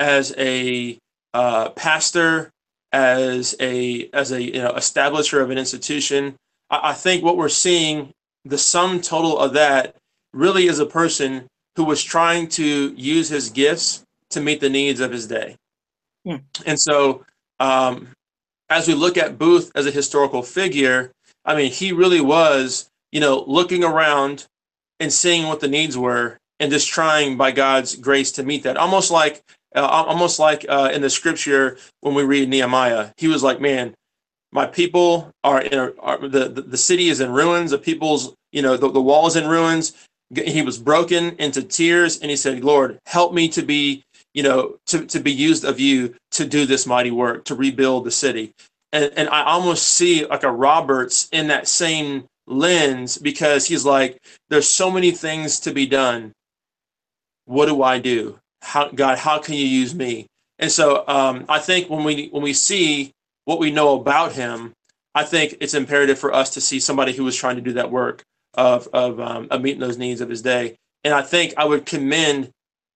as 0.00 0.34
a 0.38 0.98
uh, 1.34 1.68
pastor, 1.70 2.50
as 2.92 3.54
a 3.60 4.08
as 4.12 4.32
a 4.32 4.42
you 4.42 4.62
know 4.62 4.72
establisher 4.72 5.40
of 5.40 5.50
an 5.50 5.58
institution. 5.58 6.34
I, 6.70 6.90
I 6.90 6.92
think 6.94 7.22
what 7.22 7.36
we're 7.36 7.48
seeing, 7.48 8.10
the 8.44 8.58
sum 8.58 9.00
total 9.00 9.38
of 9.38 9.52
that, 9.52 9.94
really 10.32 10.66
is 10.66 10.80
a 10.80 10.86
person 10.86 11.46
who 11.76 11.84
was 11.84 12.02
trying 12.02 12.48
to 12.48 12.92
use 12.96 13.28
his 13.28 13.50
gifts 13.50 14.02
to 14.30 14.40
meet 14.40 14.60
the 14.60 14.70
needs 14.70 15.00
of 15.00 15.12
his 15.12 15.26
day. 15.26 15.54
Hmm. 16.26 16.36
And 16.66 16.80
so, 16.80 17.24
um, 17.60 18.08
as 18.68 18.88
we 18.88 18.94
look 18.94 19.16
at 19.16 19.38
Booth 19.38 19.70
as 19.74 19.86
a 19.86 19.90
historical 19.90 20.42
figure, 20.42 21.12
I 21.44 21.54
mean, 21.54 21.70
he 21.70 21.92
really 21.92 22.20
was, 22.20 22.88
you 23.12 23.20
know, 23.20 23.44
looking 23.46 23.84
around 23.84 24.46
and 24.98 25.12
seeing 25.12 25.46
what 25.46 25.60
the 25.60 25.68
needs 25.68 25.96
were 25.96 26.38
and 26.60 26.70
just 26.70 26.88
trying 26.88 27.36
by 27.36 27.50
God's 27.50 27.96
grace 27.96 28.32
to 28.32 28.42
meet 28.42 28.62
that. 28.62 28.76
Almost 28.76 29.10
like 29.10 29.42
uh, 29.74 29.80
almost 29.80 30.38
like 30.38 30.66
uh, 30.68 30.90
in 30.92 31.00
the 31.00 31.10
scripture 31.10 31.78
when 32.00 32.14
we 32.14 32.22
read 32.24 32.48
Nehemiah, 32.48 33.10
he 33.16 33.28
was 33.28 33.42
like, 33.42 33.60
"Man, 33.60 33.94
my 34.52 34.66
people 34.66 35.30
are 35.42 35.60
in 35.60 35.78
a, 35.78 35.92
are, 36.00 36.28
the, 36.28 36.48
the 36.48 36.62
the 36.62 36.76
city 36.76 37.08
is 37.08 37.20
in 37.20 37.32
ruins. 37.32 37.70
The 37.70 37.78
people's 37.78 38.34
you 38.52 38.62
know 38.62 38.76
the, 38.76 38.90
the 38.90 39.00
wall 39.00 39.26
is 39.26 39.36
in 39.36 39.48
ruins. 39.48 39.94
He 40.32 40.62
was 40.62 40.78
broken 40.78 41.34
into 41.38 41.62
tears, 41.62 42.18
and 42.20 42.30
he 42.30 42.36
said, 42.36 42.62
"Lord, 42.62 42.98
help 43.06 43.32
me 43.32 43.48
to 43.48 43.62
be." 43.62 44.04
You 44.32 44.44
know, 44.44 44.76
to, 44.86 45.06
to 45.06 45.18
be 45.18 45.32
used 45.32 45.64
of 45.64 45.80
you 45.80 46.14
to 46.30 46.46
do 46.46 46.64
this 46.64 46.86
mighty 46.86 47.10
work, 47.10 47.46
to 47.46 47.56
rebuild 47.56 48.04
the 48.04 48.12
city. 48.12 48.52
And, 48.92 49.12
and 49.16 49.28
I 49.28 49.42
almost 49.42 49.82
see 49.82 50.24
like 50.24 50.44
a 50.44 50.52
Roberts 50.52 51.28
in 51.32 51.48
that 51.48 51.66
same 51.66 52.26
lens 52.50 53.18
because 53.18 53.66
he's 53.66 53.84
like, 53.84 54.18
there's 54.48 54.68
so 54.68 54.90
many 54.90 55.12
things 55.12 55.60
to 55.60 55.72
be 55.72 55.86
done. 55.86 56.32
What 57.46 57.66
do 57.66 57.82
I 57.82 57.98
do? 57.98 58.38
how 58.62 58.88
God, 58.88 59.18
how 59.18 59.38
can 59.38 59.54
you 59.54 59.66
use 59.66 59.94
me? 59.94 60.26
And 60.58 60.70
so 60.70 61.04
um, 61.08 61.44
I 61.48 61.58
think 61.58 61.88
when 61.88 62.04
we 62.04 62.28
when 62.28 62.42
we 62.42 62.52
see 62.52 63.12
what 63.44 63.58
we 63.58 63.70
know 63.70 63.98
about 63.98 64.32
him, 64.32 64.72
I 65.14 65.24
think 65.24 65.56
it's 65.60 65.74
imperative 65.74 66.18
for 66.18 66.34
us 66.34 66.50
to 66.50 66.60
see 66.60 66.80
somebody 66.80 67.12
who 67.12 67.24
was 67.24 67.36
trying 67.36 67.56
to 67.56 67.62
do 67.62 67.72
that 67.74 67.90
work 67.90 68.22
of 68.54 68.88
of, 68.92 69.20
um, 69.20 69.48
of 69.50 69.62
meeting 69.62 69.80
those 69.80 69.98
needs 69.98 70.20
of 70.20 70.28
his 70.28 70.42
day. 70.42 70.76
And 71.04 71.14
I 71.14 71.22
think 71.22 71.54
I 71.56 71.64
would 71.64 71.86
commend 71.86 72.50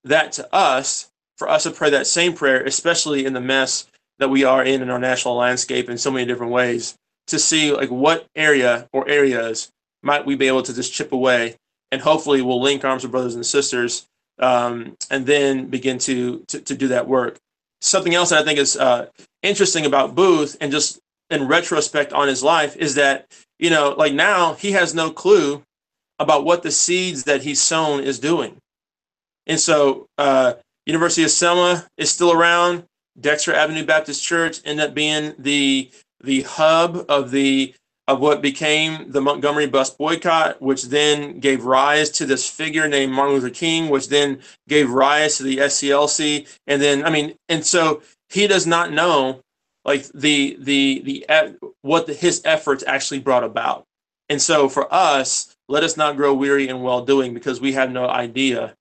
that 0.04 0.32
to 0.32 0.54
us 0.54 1.08
for 1.38 1.48
us 1.48 1.62
to 1.64 1.70
pray 1.70 1.90
that 1.90 2.06
same 2.06 2.34
prayer, 2.34 2.62
especially 2.62 3.24
in 3.24 3.32
the 3.32 3.40
mess 3.40 3.86
that 4.18 4.30
we 4.30 4.44
are 4.44 4.62
in 4.62 4.82
in 4.82 4.90
our 4.90 4.98
national 4.98 5.36
landscape 5.36 5.88
in 5.88 5.98
so 5.98 6.10
many 6.10 6.26
different 6.26 6.52
ways, 6.52 6.94
to 7.28 7.38
see 7.38 7.72
like 7.72 7.90
what 7.90 8.26
area 8.34 8.88
or 8.92 9.08
areas 9.08 9.70
might 10.02 10.26
we 10.26 10.36
be 10.36 10.48
able 10.48 10.62
to 10.62 10.74
just 10.74 10.92
chip 10.92 11.12
away, 11.12 11.56
and 11.90 12.00
hopefully 12.00 12.42
we'll 12.42 12.60
link 12.60 12.84
arms 12.84 13.02
with 13.02 13.12
brothers 13.12 13.34
and 13.34 13.46
sisters, 13.46 14.06
um, 14.38 14.96
and 15.10 15.26
then 15.26 15.66
begin 15.66 15.98
to, 15.98 16.44
to 16.48 16.60
to 16.60 16.74
do 16.74 16.88
that 16.88 17.08
work. 17.08 17.38
Something 17.80 18.14
else 18.14 18.30
that 18.30 18.42
I 18.42 18.44
think 18.44 18.58
is 18.58 18.76
uh, 18.76 19.08
interesting 19.42 19.86
about 19.86 20.14
Booth, 20.14 20.56
and 20.60 20.70
just 20.70 20.98
in 21.30 21.48
retrospect 21.48 22.12
on 22.12 22.28
his 22.28 22.42
life, 22.42 22.76
is 22.76 22.94
that 22.96 23.26
you 23.58 23.70
know 23.70 23.94
like 23.96 24.12
now 24.12 24.54
he 24.54 24.72
has 24.72 24.94
no 24.94 25.10
clue 25.10 25.62
about 26.18 26.44
what 26.44 26.62
the 26.62 26.70
seeds 26.70 27.24
that 27.24 27.42
he's 27.42 27.62
sown 27.62 28.00
is 28.00 28.18
doing. 28.18 28.56
And 29.46 29.60
so, 29.60 30.06
uh, 30.16 30.54
University 30.86 31.24
of 31.24 31.30
Selma 31.30 31.86
is 31.96 32.10
still 32.10 32.32
around. 32.32 32.84
Dexter 33.20 33.54
Avenue 33.54 33.84
Baptist 33.84 34.22
Church 34.24 34.60
ended 34.64 34.88
up 34.88 34.94
being 34.94 35.34
the 35.38 35.90
the 36.24 36.42
hub 36.42 37.04
of 37.08 37.30
the 37.30 37.74
of 38.06 38.20
what 38.20 38.42
became 38.42 39.10
the 39.12 39.20
Montgomery 39.20 39.66
bus 39.66 39.90
boycott, 39.90 40.60
which 40.60 40.84
then 40.84 41.40
gave 41.40 41.64
rise 41.64 42.10
to 42.10 42.26
this 42.26 42.48
figure 42.48 42.86
named 42.86 43.12
Martin 43.12 43.34
Luther 43.34 43.50
King, 43.50 43.88
which 43.88 44.08
then 44.08 44.40
gave 44.68 44.90
rise 44.90 45.38
to 45.38 45.42
the 45.42 45.58
SCLC, 45.58 46.46
and 46.66 46.82
then 46.82 47.04
I 47.04 47.10
mean, 47.10 47.34
and 47.48 47.64
so 47.64 48.02
he 48.28 48.46
does 48.46 48.66
not 48.66 48.92
know 48.92 49.40
like 49.84 50.06
the 50.12 50.56
the 50.60 51.02
the 51.04 51.26
what 51.82 52.06
the, 52.06 52.14
his 52.14 52.42
efforts 52.44 52.84
actually 52.86 53.20
brought 53.20 53.44
about, 53.44 53.84
and 54.28 54.40
so 54.40 54.68
for 54.68 54.92
us, 54.92 55.54
let 55.68 55.84
us 55.84 55.96
not 55.96 56.16
grow 56.16 56.34
weary 56.34 56.68
in 56.68 56.82
well 56.82 57.04
doing 57.04 57.32
because 57.32 57.60
we 57.60 57.72
have 57.72 57.90
no 57.90 58.08
idea 58.08 58.74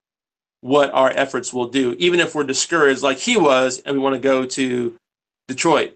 what 0.60 0.90
our 0.94 1.10
efforts 1.10 1.52
will 1.52 1.68
do, 1.68 1.94
even 1.98 2.20
if 2.20 2.34
we're 2.34 2.44
discouraged 2.44 3.02
like 3.02 3.18
he 3.18 3.36
was 3.36 3.80
and 3.80 3.94
we 3.94 4.02
want 4.02 4.14
to 4.14 4.20
go 4.20 4.46
to 4.46 4.96
Detroit. 5.48 5.94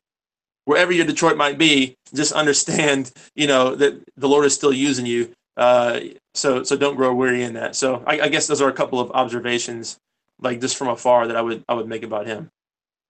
Wherever 0.68 0.92
your 0.92 1.06
Detroit 1.06 1.38
might 1.38 1.56
be, 1.56 1.96
just 2.12 2.32
understand, 2.32 3.10
you 3.34 3.46
know, 3.46 3.74
that 3.74 4.02
the 4.18 4.28
Lord 4.28 4.44
is 4.44 4.52
still 4.52 4.70
using 4.70 5.06
you. 5.06 5.32
Uh, 5.56 6.00
so, 6.34 6.62
so 6.62 6.76
don't 6.76 6.94
grow 6.94 7.14
weary 7.14 7.42
in 7.42 7.54
that. 7.54 7.74
So, 7.74 8.04
I, 8.06 8.20
I 8.20 8.28
guess 8.28 8.46
those 8.46 8.60
are 8.60 8.68
a 8.68 8.74
couple 8.74 9.00
of 9.00 9.10
observations, 9.12 9.96
like 10.38 10.60
just 10.60 10.76
from 10.76 10.88
afar, 10.88 11.26
that 11.26 11.36
I 11.36 11.40
would 11.40 11.64
I 11.70 11.72
would 11.72 11.88
make 11.88 12.02
about 12.02 12.26
him. 12.26 12.50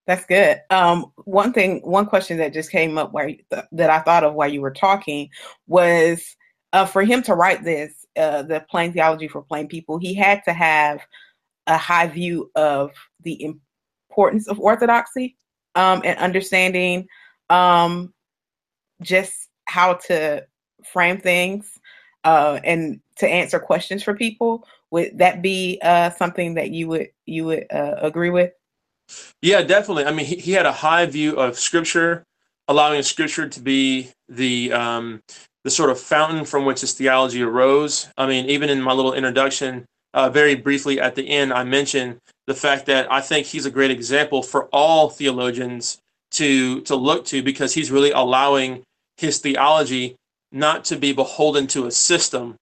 That's 0.07 0.25
good. 0.25 0.61
Um, 0.71 1.13
one 1.25 1.53
thing, 1.53 1.81
one 1.81 2.07
question 2.07 2.37
that 2.39 2.53
just 2.53 2.71
came 2.71 2.97
up 2.97 3.13
where 3.13 3.33
that 3.51 3.91
I 3.91 3.99
thought 4.03 4.23
of 4.23 4.35
while 4.35 4.49
you 4.49 4.61
were 4.61 4.71
talking 4.71 5.29
was 5.67 6.37
uh, 6.73 6.87
for 6.87 7.03
him 7.03 7.25
to 7.25 7.35
write 7.35 7.65
this, 7.65 8.07
uh, 8.17 8.43
the 8.45 8.65
plain 8.71 8.93
theology 8.93 9.27
for 9.27 9.43
plain 9.43 9.67
people. 9.67 9.99
He 9.99 10.15
had 10.15 10.45
to 10.45 10.53
have 10.53 11.01
a 11.67 11.77
high 11.77 12.07
view 12.07 12.53
of 12.55 12.93
the 13.25 13.57
importance 14.09 14.47
of 14.47 14.61
orthodoxy 14.61 15.37
um, 15.75 16.03
and 16.05 16.17
understanding 16.21 17.09
um, 17.51 18.13
just 19.03 19.49
how 19.67 19.95
to 19.95 20.47
frame 20.85 21.19
things 21.19 21.79
uh, 22.25 22.61
and 22.65 23.01
to 23.17 23.29
answer 23.29 23.59
questions 23.59 24.03
for 24.03 24.15
people. 24.15 24.67
Would 24.91 25.19
that 25.19 25.43
be 25.43 25.79
uh, 25.83 26.11
something 26.11 26.55
that 26.55 26.71
you 26.71 26.89
would 26.89 27.09
you 27.27 27.45
would 27.45 27.67
uh, 27.71 27.97
agree 28.01 28.31
with? 28.31 28.53
Yeah, 29.43 29.63
definitely. 29.63 30.05
I 30.05 30.13
mean, 30.13 30.27
he, 30.27 30.37
he 30.37 30.53
had 30.53 30.67
a 30.67 30.73
high 30.73 31.07
view 31.07 31.37
of 31.37 31.59
Scripture, 31.59 32.25
allowing 32.69 33.03
Scripture 33.03 33.49
to 33.49 33.61
be 33.61 34.11
the 34.29 34.73
um, 34.73 35.23
the 35.65 35.71
sort 35.71 35.91
of 35.91 36.01
fountain 36.01 36.45
from 36.45 36.65
which 36.65 36.81
his 36.81 36.95
theology 36.95 37.43
arose. 37.43 38.09
I 38.17 38.27
mean, 38.27 38.47
even 38.47 38.71
in 38.71 38.81
my 38.81 38.93
little 38.93 39.13
introduction, 39.13 39.85
uh, 40.15 40.31
very 40.31 40.55
briefly 40.55 41.01
at 41.01 41.15
the 41.15 41.29
end, 41.29 41.53
I 41.53 41.65
mentioned 41.65 42.19
the 42.47 42.55
fact 42.55 42.87
that 42.87 43.11
I 43.13 43.21
think 43.21 43.47
he's 43.47 43.67
a 43.67 43.71
great 43.71 43.91
example 43.91 44.43
for 44.43 44.67
all 44.67 45.11
theologians 45.11 45.99
to 46.33 46.81
to 46.83 46.97
look 46.97 47.25
to 47.27 47.43
because 47.43 47.75
he's 47.75 47.91
really 47.91 48.11
allowing 48.11 48.83
his 49.17 49.39
theology 49.39 50.17
not 50.53 50.85
to 50.87 50.97
be 50.97 51.13
beholden 51.13 51.67
to 51.69 51.87
a 51.87 51.91
system, 51.91 52.57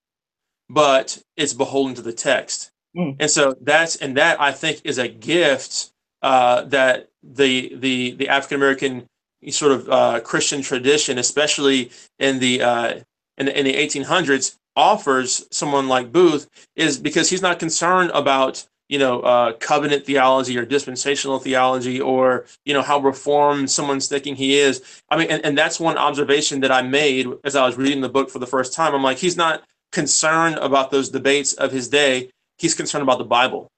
but 0.69 1.19
it's 1.37 1.53
beholden 1.53 1.95
to 1.95 2.03
the 2.03 2.13
text. 2.13 2.71
Mm. 2.97 3.17
And 3.21 3.31
so 3.31 3.55
that's 3.61 3.97
and 3.97 4.17
that 4.17 4.41
I 4.41 4.53
think 4.53 4.81
is 4.85 4.99
a 4.99 5.09
gift 5.09 5.91
uh, 6.23 6.63
that 6.65 7.09
the 7.23 7.75
the 7.77 8.13
the 8.13 8.29
African 8.29 8.57
American 8.57 9.07
sort 9.51 9.73
of 9.73 9.89
uh, 9.89 10.21
Christian 10.21 10.63
tradition, 10.63 11.19
especially 11.19 11.91
in 12.19 12.39
the 12.39 12.63
uh, 12.63 12.95
in 13.39 13.47
the, 13.47 13.59
in 13.59 13.65
the 13.65 13.75
1800s, 13.75 14.57
offers 14.75 15.47
someone 15.51 15.89
like 15.89 16.13
Booth 16.13 16.49
is 16.75 16.99
because 16.99 17.31
he's 17.31 17.43
not 17.43 17.59
concerned 17.59 18.11
about 18.15 18.67
you 18.89 18.99
know 18.99 19.21
uh, 19.21 19.53
covenant 19.55 20.07
theology 20.07 20.57
or 20.57 20.65
dispensational 20.65 21.39
theology 21.39 22.01
or 22.01 22.47
you 22.65 22.75
know 22.75 22.83
how 22.83 22.99
reformed 22.99 23.71
someone's 23.71 24.09
thinking 24.09 24.37
he 24.37 24.59
is. 24.59 24.83
I 25.11 25.17
mean, 25.17 25.29
and, 25.31 25.45
and 25.45 25.59
that's 25.59 25.81
one 25.81 25.99
observation 25.99 26.61
that 26.61 26.73
I 26.73 26.83
made 26.83 27.27
as 27.45 27.57
I 27.57 27.67
was 27.67 27.77
reading 27.77 28.01
the 28.01 28.09
book 28.09 28.31
for 28.31 28.39
the 28.39 28.47
first 28.47 28.73
time. 28.73 28.95
I'm 28.95 29.03
like, 29.03 29.19
he's 29.19 29.37
not 29.37 29.63
concerned 29.93 30.57
about 30.57 30.91
those 30.91 31.09
debates 31.09 31.53
of 31.55 31.73
his 31.73 31.89
day. 31.89 32.31
He's 32.59 32.75
concerned 32.75 33.03
about 33.03 33.19
the 33.19 33.25
Bible 33.25 33.69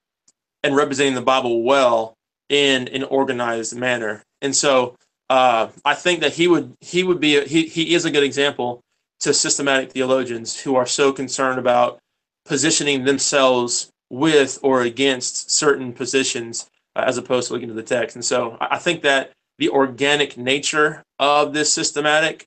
and 0.63 0.77
representing 0.77 1.15
the 1.15 1.23
Bible 1.23 1.63
well 1.63 2.15
in 2.49 2.89
an 2.89 3.05
organized 3.05 3.77
manner. 3.77 4.23
And 4.43 4.55
so 4.55 4.97
uh, 5.31 5.69
I 5.85 5.95
think 5.95 6.21
that 6.21 6.33
he 6.33 6.49
would 6.49 6.75
he 6.81 7.03
would 7.03 7.21
be 7.21 7.37
a, 7.37 7.45
he 7.45 7.67
he 7.67 7.95
is 7.95 8.05
a 8.05 8.11
good 8.11 8.23
example 8.23 8.81
to 9.21 9.35
systematic 9.35 9.93
theologians 9.93 10.59
who 10.61 10.77
are 10.77 10.87
so 10.87 11.13
concerned 11.13 11.59
about 11.59 11.99
positioning 12.45 13.05
themselves 13.05 13.91
with 14.11 14.59
or 14.63 14.83
against 14.83 15.51
certain 15.51 15.93
positions 15.93 16.71
uh, 16.97 17.05
as 17.07 17.19
opposed 17.19 17.49
to 17.49 17.55
looking 17.55 17.69
to 17.69 17.75
the 17.75 17.83
text. 17.83 18.17
And 18.17 18.25
so 18.25 18.57
I 18.61 18.79
think 18.79 19.03
that 19.03 19.33
the 19.59 19.69
organic 19.71 20.37
nature 20.37 21.03
of 21.19 21.53
this 21.53 21.73
systematic 21.73 22.47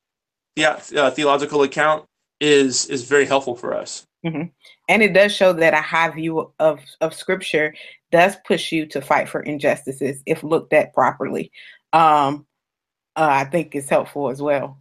the, 0.56 0.66
uh, 0.66 1.12
theological 1.12 1.64
account 1.64 2.06
is 2.40 2.86
is 2.88 3.04
very 3.04 3.26
helpful 3.26 3.56
for 3.56 3.74
us. 3.76 4.06
Mm-hmm. 4.26 4.44
And 4.90 5.02
it 5.02 5.14
does 5.14 5.34
show 5.34 5.54
that 5.54 5.74
a 5.74 5.82
high 5.82 6.10
view 6.10 6.52
of, 6.60 6.80
of 7.00 7.14
scripture 7.14 7.74
does 8.12 8.36
push 8.46 8.72
you 8.72 8.86
to 8.88 9.02
fight 9.02 9.30
for 9.30 9.42
injustices 9.42 10.22
if 10.26 10.44
looked 10.44 10.74
at 10.74 10.94
properly. 10.94 11.52
Um, 11.94 12.46
uh, 13.16 13.28
I 13.30 13.46
think 13.46 13.74
it's 13.74 13.90
helpful 13.90 14.30
as 14.30 14.42
well. 14.42 14.80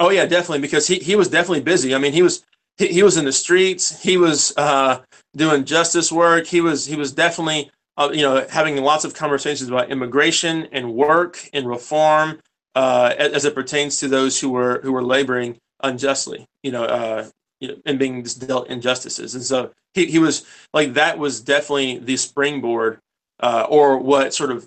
Oh 0.00 0.10
yeah, 0.10 0.26
definitely 0.26 0.60
because 0.60 0.86
he 0.86 0.98
he 0.98 1.16
was 1.16 1.28
definitely 1.28 1.62
busy. 1.62 1.94
I 1.94 1.98
mean, 1.98 2.12
he 2.12 2.22
was 2.22 2.44
he, 2.76 2.88
he 2.88 3.02
was 3.02 3.16
in 3.16 3.24
the 3.24 3.32
streets. 3.32 4.02
He 4.02 4.16
was 4.16 4.52
uh, 4.56 5.02
doing 5.36 5.64
justice 5.64 6.10
work. 6.10 6.46
He 6.46 6.60
was 6.60 6.86
he 6.86 6.96
was 6.96 7.12
definitely 7.12 7.70
uh, 7.96 8.10
you 8.12 8.22
know 8.22 8.46
having 8.48 8.76
lots 8.82 9.04
of 9.04 9.14
conversations 9.14 9.68
about 9.68 9.90
immigration 9.90 10.68
and 10.72 10.94
work 10.94 11.48
and 11.52 11.68
reform 11.68 12.40
uh, 12.74 13.14
as, 13.18 13.44
it 13.44 13.54
pertains 13.54 13.98
to 13.98 14.08
those 14.08 14.40
who 14.40 14.50
were 14.50 14.80
who 14.82 14.92
were 14.92 15.02
laboring 15.02 15.56
unjustly. 15.82 16.46
You 16.62 16.72
know, 16.72 16.84
uh, 16.84 17.28
you 17.60 17.68
know, 17.68 17.76
and 17.86 17.98
being 17.98 18.22
dealt 18.22 18.68
injustices. 18.68 19.34
And 19.34 19.44
so 19.44 19.72
he 19.94 20.06
he 20.06 20.18
was 20.18 20.44
like 20.72 20.94
that 20.94 21.18
was 21.18 21.40
definitely 21.40 21.98
the 21.98 22.16
springboard 22.16 22.98
uh, 23.40 23.66
or 23.68 23.98
what 23.98 24.34
sort 24.34 24.50
of 24.50 24.66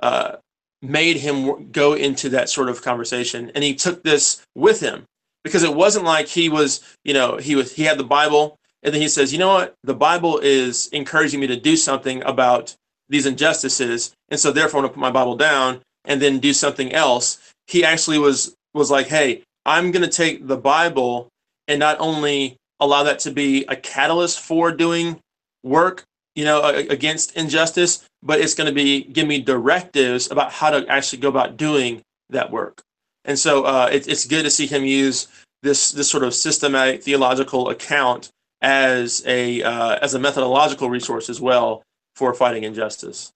uh, 0.00 0.36
made 0.82 1.16
him 1.16 1.70
go 1.70 1.94
into 1.94 2.28
that 2.30 2.48
sort 2.48 2.68
of 2.68 2.82
conversation 2.82 3.50
and 3.54 3.64
he 3.64 3.74
took 3.74 4.02
this 4.04 4.44
with 4.54 4.80
him 4.80 5.04
because 5.44 5.62
it 5.62 5.74
wasn't 5.74 6.04
like 6.04 6.26
he 6.28 6.48
was 6.48 6.80
you 7.04 7.14
know 7.14 7.36
he 7.36 7.54
was 7.54 7.74
he 7.74 7.84
had 7.84 7.98
the 7.98 8.04
bible 8.04 8.56
and 8.82 8.94
then 8.94 9.00
he 9.00 9.08
says 9.08 9.32
you 9.32 9.38
know 9.38 9.54
what 9.54 9.74
the 9.82 9.94
bible 9.94 10.38
is 10.38 10.88
encouraging 10.88 11.40
me 11.40 11.46
to 11.46 11.56
do 11.56 11.76
something 11.76 12.22
about 12.24 12.74
these 13.08 13.26
injustices 13.26 14.12
and 14.28 14.38
so 14.38 14.52
therefore 14.52 14.80
i'm 14.80 14.86
to 14.86 14.92
put 14.92 15.00
my 15.00 15.10
bible 15.10 15.36
down 15.36 15.80
and 16.04 16.20
then 16.20 16.38
do 16.38 16.52
something 16.52 16.92
else 16.92 17.52
he 17.66 17.84
actually 17.84 18.18
was 18.18 18.54
was 18.74 18.90
like 18.90 19.06
hey 19.08 19.42
i'm 19.66 19.90
going 19.90 20.04
to 20.04 20.10
take 20.10 20.46
the 20.46 20.56
bible 20.56 21.28
and 21.66 21.78
not 21.78 21.98
only 22.00 22.56
allow 22.80 23.02
that 23.02 23.18
to 23.18 23.30
be 23.30 23.64
a 23.68 23.76
catalyst 23.76 24.40
for 24.40 24.70
doing 24.72 25.18
work 25.62 26.04
you 26.38 26.44
know, 26.44 26.64
against 26.64 27.34
injustice, 27.34 28.04
but 28.22 28.40
it's 28.40 28.54
going 28.54 28.68
to 28.68 28.72
be 28.72 29.02
give 29.02 29.26
me 29.26 29.40
directives 29.40 30.30
about 30.30 30.52
how 30.52 30.70
to 30.70 30.86
actually 30.86 31.18
go 31.18 31.28
about 31.28 31.56
doing 31.56 32.00
that 32.30 32.52
work. 32.52 32.80
And 33.28 33.38
so 33.38 33.64
uh, 33.64 33.90
it, 33.92 34.08
it's 34.08 34.26
good 34.26 34.44
to 34.44 34.50
see 34.50 34.66
him 34.66 34.84
use 34.84 35.28
this 35.62 35.90
this 35.90 36.10
sort 36.10 36.24
of 36.24 36.34
systematic 36.34 37.02
theological 37.02 37.68
account 37.68 38.30
as 38.62 39.22
a 39.26 39.62
uh, 39.62 39.98
as 40.00 40.14
a 40.14 40.18
methodological 40.18 40.88
resource 40.88 41.28
as 41.28 41.40
well 41.40 41.82
for 42.16 42.32
fighting 42.32 42.64
injustice. 42.64 43.30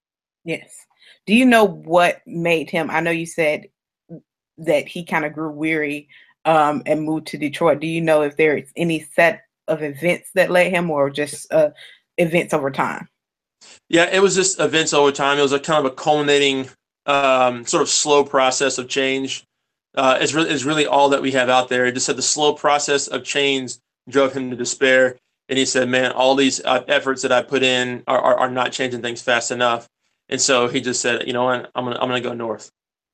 Yes. 0.44 0.74
Do 1.26 1.34
you 1.34 1.44
know 1.44 1.64
what 1.64 2.22
made 2.26 2.70
him? 2.70 2.90
I 2.90 3.00
know 3.00 3.10
you 3.10 3.26
said 3.26 3.66
that 4.58 4.88
he 4.88 5.04
kind 5.04 5.26
of 5.26 5.34
grew 5.34 5.50
weary 5.50 6.08
um, 6.46 6.82
and 6.86 7.04
moved 7.04 7.28
to 7.28 7.38
Detroit. 7.38 7.80
Do 7.80 7.86
you 7.86 8.00
know 8.00 8.22
if 8.22 8.36
there's 8.36 8.68
any 8.76 9.06
set 9.14 9.42
of 9.68 9.82
events 9.82 10.30
that 10.34 10.50
led 10.50 10.72
him, 10.72 10.90
or 10.90 11.10
just 11.10 11.52
uh, 11.52 11.70
events 12.16 12.54
over 12.54 12.70
time? 12.70 13.08
Yeah, 13.88 14.08
it 14.10 14.20
was 14.20 14.34
just 14.34 14.58
events 14.58 14.94
over 14.94 15.12
time. 15.12 15.38
It 15.38 15.42
was 15.42 15.52
a 15.52 15.60
kind 15.60 15.84
of 15.84 15.92
a 15.92 15.94
culminating, 15.94 16.68
um, 17.04 17.64
sort 17.66 17.82
of 17.82 17.88
slow 17.88 18.24
process 18.24 18.78
of 18.78 18.88
change. 18.88 19.44
Uh, 19.94 20.18
is, 20.20 20.34
re- 20.34 20.48
is 20.48 20.64
really 20.64 20.86
all 20.86 21.08
that 21.10 21.22
we 21.22 21.32
have 21.32 21.48
out 21.48 21.68
there. 21.68 21.86
He 21.86 21.92
just 21.92 22.06
said 22.06 22.16
the 22.16 22.22
slow 22.22 22.54
process 22.54 23.08
of 23.08 23.24
change 23.24 23.74
drove 24.08 24.32
him 24.32 24.50
to 24.50 24.56
despair. 24.56 25.16
And 25.48 25.58
he 25.58 25.66
said, 25.66 25.88
man, 25.88 26.12
all 26.12 26.34
these 26.34 26.64
uh, 26.64 26.84
efforts 26.88 27.22
that 27.22 27.32
I 27.32 27.42
put 27.42 27.62
in 27.62 28.02
are, 28.06 28.18
are, 28.18 28.38
are, 28.38 28.50
not 28.50 28.72
changing 28.72 29.02
things 29.02 29.20
fast 29.20 29.50
enough. 29.50 29.86
And 30.28 30.40
so 30.40 30.68
he 30.68 30.80
just 30.80 31.00
said, 31.00 31.26
you 31.26 31.32
know 31.32 31.44
what, 31.44 31.70
I'm 31.74 31.84
gonna, 31.84 31.96
I'm 31.96 32.08
gonna 32.08 32.20
go 32.20 32.32
north. 32.32 32.70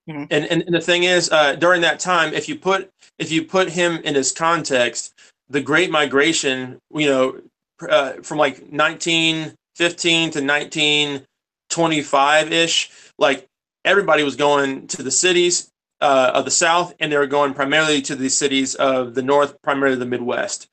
Mm-hmm. 0.08 0.24
And, 0.30 0.46
and, 0.46 0.62
and 0.62 0.74
the 0.74 0.80
thing 0.80 1.04
is, 1.04 1.30
uh, 1.30 1.54
during 1.56 1.82
that 1.82 2.00
time, 2.00 2.32
if 2.32 2.48
you 2.48 2.56
put 2.56 2.90
if 3.18 3.30
you 3.32 3.44
put 3.44 3.68
him 3.68 3.96
in 4.04 4.14
his 4.14 4.32
context, 4.32 5.12
the 5.48 5.60
Great 5.60 5.90
Migration, 5.90 6.78
you 6.94 7.06
know, 7.06 7.40
uh, 7.88 8.12
from 8.22 8.38
like 8.38 8.60
1915 8.70 10.30
to 10.30 10.40
1925 10.40 12.52
ish, 12.52 12.90
like 13.18 13.46
everybody 13.84 14.22
was 14.22 14.36
going 14.36 14.86
to 14.86 15.02
the 15.02 15.10
cities 15.10 15.70
uh, 16.00 16.32
of 16.34 16.44
the 16.44 16.50
South, 16.50 16.94
and 17.00 17.10
they 17.10 17.16
were 17.16 17.26
going 17.26 17.54
primarily 17.54 18.00
to 18.02 18.14
the 18.14 18.28
cities 18.28 18.74
of 18.74 19.14
the 19.14 19.22
North, 19.22 19.60
primarily 19.62 19.96
the 19.96 20.06
Midwest. 20.06 20.68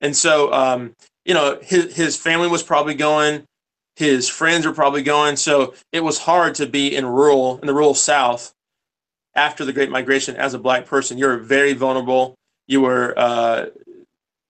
And 0.00 0.16
so, 0.16 0.52
um, 0.52 0.94
you 1.24 1.34
know, 1.34 1.58
his 1.62 1.94
his 1.96 2.16
family 2.16 2.48
was 2.48 2.62
probably 2.62 2.94
going, 2.94 3.44
his 3.96 4.28
friends 4.28 4.64
were 4.64 4.72
probably 4.72 5.02
going. 5.02 5.36
So 5.36 5.74
it 5.92 6.04
was 6.04 6.18
hard 6.18 6.54
to 6.56 6.66
be 6.66 6.94
in 6.94 7.04
rural 7.04 7.58
in 7.58 7.66
the 7.66 7.74
rural 7.74 7.94
South 7.94 8.52
after 9.34 9.64
the 9.64 9.72
Great 9.72 9.90
Migration 9.90 10.36
as 10.36 10.54
a 10.54 10.58
black 10.58 10.86
person. 10.86 11.18
You're 11.18 11.38
very 11.38 11.72
vulnerable. 11.72 12.36
You 12.68 12.82
were 12.82 13.14
uh, 13.16 13.66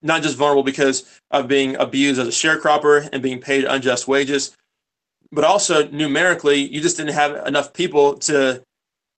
not 0.03 0.23
just 0.23 0.37
vulnerable 0.37 0.63
because 0.63 1.21
of 1.31 1.49
being 1.49 1.77
abused 1.77 2.21
as 2.21 2.29
a 2.29 2.31
sharecropper 2.31 3.09
and 3.13 3.23
being 3.23 3.41
paid 3.41 3.65
unjust 3.65 4.07
wages, 4.07 4.55
but 5.33 5.45
also 5.45 5.89
numerically, 5.89 6.61
you 6.61 6.81
just 6.81 6.97
didn't 6.97 7.15
have 7.15 7.47
enough 7.47 7.73
people 7.73 8.19
to 8.19 8.63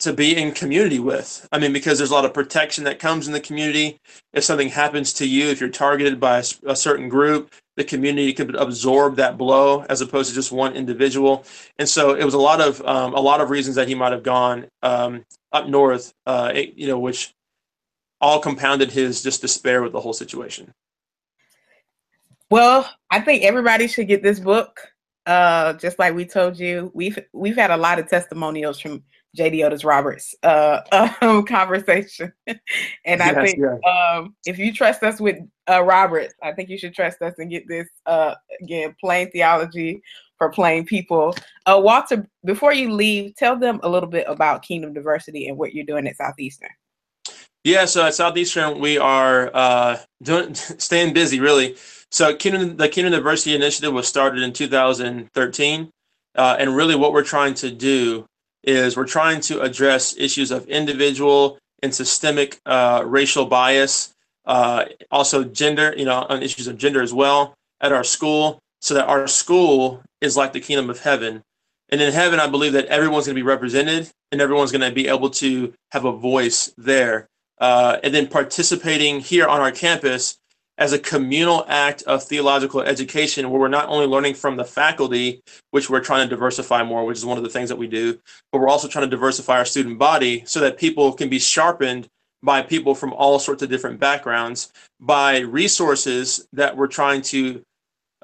to 0.00 0.12
be 0.12 0.36
in 0.36 0.52
community 0.52 0.98
with. 0.98 1.46
I 1.52 1.58
mean, 1.58 1.72
because 1.72 1.98
there's 1.98 2.10
a 2.10 2.14
lot 2.14 2.24
of 2.24 2.34
protection 2.34 2.84
that 2.84 2.98
comes 2.98 3.26
in 3.26 3.32
the 3.32 3.40
community. 3.40 4.00
If 4.32 4.44
something 4.44 4.68
happens 4.68 5.12
to 5.14 5.26
you, 5.26 5.48
if 5.48 5.60
you're 5.60 5.68
targeted 5.68 6.18
by 6.18 6.38
a, 6.38 6.44
a, 6.66 6.76
certain 6.76 7.08
group, 7.08 7.52
the 7.76 7.84
community 7.84 8.32
could 8.32 8.54
absorb 8.56 9.16
that 9.16 9.36
blow 9.36 9.84
as 9.88 10.00
opposed 10.00 10.30
to 10.30 10.34
just 10.34 10.52
one 10.52 10.74
individual. 10.74 11.44
And 11.78 11.88
so 11.88 12.14
it 12.14 12.24
was 12.24 12.34
a 12.34 12.38
lot 12.38 12.60
of 12.60 12.80
um, 12.82 13.14
a 13.14 13.20
lot 13.20 13.40
of 13.40 13.50
reasons 13.50 13.76
that 13.76 13.88
he 13.88 13.94
might 13.94 14.12
have 14.12 14.22
gone 14.22 14.66
um, 14.82 15.24
up 15.52 15.68
north. 15.68 16.12
Uh, 16.26 16.50
it, 16.54 16.74
you 16.76 16.86
know, 16.86 16.98
which 16.98 17.34
all 18.20 18.40
compounded 18.40 18.90
his 18.90 19.22
just 19.22 19.40
despair 19.40 19.82
with 19.82 19.92
the 19.92 20.00
whole 20.00 20.12
situation. 20.12 20.72
Well, 22.50 22.90
I 23.10 23.20
think 23.20 23.44
everybody 23.44 23.86
should 23.86 24.08
get 24.08 24.22
this 24.22 24.40
book. 24.40 24.80
Uh, 25.26 25.74
just 25.74 25.98
like 25.98 26.14
we 26.14 26.24
told 26.24 26.58
you, 26.58 26.90
we've 26.94 27.18
we've 27.32 27.56
had 27.56 27.70
a 27.70 27.76
lot 27.76 27.98
of 27.98 28.08
testimonials 28.08 28.80
from 28.80 29.02
J. 29.34 29.50
Deotis 29.50 29.84
Roberts 29.84 30.34
uh, 30.42 30.80
um, 31.20 31.44
conversation. 31.44 32.32
and 32.46 32.58
yes, 33.04 33.36
I 33.36 33.44
think 33.44 33.58
yes. 33.58 33.78
um, 33.86 34.34
if 34.44 34.58
you 34.58 34.72
trust 34.72 35.02
us 35.02 35.20
with 35.20 35.36
uh, 35.68 35.82
Roberts, 35.82 36.34
I 36.42 36.52
think 36.52 36.68
you 36.68 36.78
should 36.78 36.94
trust 36.94 37.22
us 37.22 37.34
and 37.38 37.50
get 37.50 37.68
this 37.68 37.88
uh, 38.06 38.34
again 38.60 38.94
plain 39.00 39.30
theology 39.30 40.02
for 40.38 40.50
plain 40.50 40.84
people. 40.84 41.34
Uh, 41.66 41.80
Walter, 41.82 42.26
before 42.44 42.72
you 42.72 42.92
leave, 42.92 43.36
tell 43.36 43.56
them 43.56 43.78
a 43.82 43.88
little 43.88 44.08
bit 44.08 44.24
about 44.26 44.62
Kingdom 44.62 44.94
Diversity 44.94 45.48
and 45.48 45.56
what 45.56 45.74
you're 45.74 45.84
doing 45.84 46.06
at 46.08 46.16
Southeastern. 46.16 46.70
Yeah, 47.62 47.84
so 47.84 48.06
at 48.06 48.14
Southeastern 48.14 48.80
we 48.80 48.98
are 48.98 49.50
uh, 49.54 49.98
doing 50.22 50.54
staying 50.54 51.14
busy 51.14 51.40
really. 51.40 51.76
So 52.10 52.34
Kingdom, 52.34 52.76
the 52.76 52.88
Kingdom 52.88 53.12
Diversity 53.12 53.54
Initiative 53.54 53.92
was 53.92 54.08
started 54.08 54.42
in 54.42 54.52
2013, 54.52 55.90
uh, 56.34 56.56
and 56.58 56.74
really 56.74 56.96
what 56.96 57.12
we're 57.12 57.22
trying 57.22 57.54
to 57.54 57.70
do 57.70 58.26
is 58.62 58.96
we're 58.96 59.06
trying 59.06 59.40
to 59.42 59.60
address 59.60 60.16
issues 60.16 60.50
of 60.50 60.66
individual 60.68 61.58
and 61.82 61.94
systemic 61.94 62.60
uh, 62.66 63.02
racial 63.06 63.46
bias, 63.46 64.14
uh, 64.46 64.84
also 65.10 65.44
gender, 65.44 65.94
you 65.96 66.04
know, 66.04 66.26
on 66.28 66.42
issues 66.42 66.66
of 66.66 66.76
gender 66.76 67.00
as 67.00 67.14
well 67.14 67.54
at 67.80 67.92
our 67.92 68.04
school, 68.04 68.58
so 68.80 68.94
that 68.94 69.08
our 69.08 69.26
school 69.26 70.02
is 70.20 70.36
like 70.36 70.52
the 70.52 70.60
kingdom 70.60 70.90
of 70.90 71.00
heaven. 71.00 71.42
And 71.88 72.00
in 72.00 72.12
heaven, 72.12 72.38
I 72.38 72.46
believe 72.46 72.72
that 72.74 72.86
everyone's 72.86 73.26
going 73.26 73.34
to 73.34 73.42
be 73.42 73.46
represented 73.46 74.10
and 74.30 74.40
everyone's 74.40 74.72
going 74.72 74.88
to 74.88 74.94
be 74.94 75.08
able 75.08 75.30
to 75.30 75.72
have 75.92 76.04
a 76.04 76.12
voice 76.12 76.72
there. 76.78 77.26
Uh, 77.58 77.98
and 78.02 78.14
then 78.14 78.26
participating 78.26 79.20
here 79.20 79.46
on 79.46 79.60
our 79.60 79.72
campus 79.72 80.38
as 80.80 80.94
a 80.94 80.98
communal 80.98 81.64
act 81.68 82.02
of 82.04 82.24
theological 82.24 82.80
education 82.80 83.50
where 83.50 83.60
we're 83.60 83.68
not 83.68 83.88
only 83.90 84.06
learning 84.06 84.32
from 84.32 84.56
the 84.56 84.64
faculty, 84.64 85.42
which 85.70 85.90
we're 85.90 86.00
trying 86.00 86.26
to 86.26 86.34
diversify 86.34 86.82
more, 86.82 87.04
which 87.04 87.18
is 87.18 87.26
one 87.26 87.36
of 87.36 87.44
the 87.44 87.50
things 87.50 87.68
that 87.68 87.76
we 87.76 87.86
do, 87.86 88.18
but 88.50 88.60
we're 88.60 88.68
also 88.68 88.88
trying 88.88 89.04
to 89.04 89.10
diversify 89.10 89.58
our 89.58 89.64
student 89.66 89.98
body 89.98 90.42
so 90.46 90.58
that 90.58 90.78
people 90.78 91.12
can 91.12 91.28
be 91.28 91.38
sharpened 91.38 92.08
by 92.42 92.62
people 92.62 92.94
from 92.94 93.12
all 93.12 93.38
sorts 93.38 93.62
of 93.62 93.68
different 93.68 94.00
backgrounds, 94.00 94.72
by 94.98 95.40
resources 95.40 96.48
that 96.54 96.74
we're 96.74 96.86
trying 96.86 97.20
to 97.20 97.62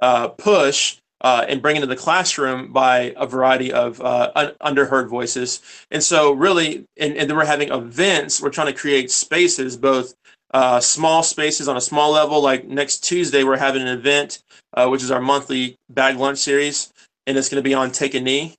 uh, 0.01 0.29
push 0.29 0.97
uh, 1.21 1.45
and 1.49 1.61
bring 1.61 1.77
into 1.77 1.87
the 1.87 1.97
classroom 1.97 2.73
by 2.73 3.15
a 3.19 3.27
variety 3.27 3.71
of 3.73 4.01
uh, 4.01 4.33
un- 4.35 4.55
underheard 4.63 5.09
voices. 5.09 5.61
And 5.91 6.03
so, 6.03 6.33
really, 6.33 6.85
and, 6.97 7.17
and 7.17 7.29
then 7.29 7.37
we're 7.37 7.45
having 7.45 7.71
events, 7.71 8.41
we're 8.41 8.51
trying 8.51 8.69
to 8.69 8.79
create 8.79 9.11
spaces, 9.11 9.77
both 9.77 10.15
uh, 10.57 10.81
small 10.81 11.23
spaces 11.23 11.69
on 11.69 11.77
a 11.77 11.81
small 11.83 12.13
level. 12.13 12.41
Like 12.41 12.67
next 12.67 13.05
Tuesday, 13.05 13.45
we're 13.45 13.59
having 13.59 13.83
an 13.83 13.89
event, 13.89 14.43
uh, 14.73 14.89
which 14.89 15.03
is 15.03 15.11
our 15.11 15.21
monthly 15.21 15.77
bag 15.91 16.17
lunch 16.17 16.39
series, 16.39 16.91
and 17.27 17.37
it's 17.37 17.51
going 17.51 17.63
to 17.63 17.69
be 17.69 17.75
on 17.75 17.93
Take 17.93 18.15
a 18.15 18.21
Knee 18.23 18.55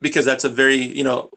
because 0.00 0.24
that's 0.24 0.44
a 0.44 0.48
very 0.48 0.76
you 0.76 1.02
know 1.02 1.30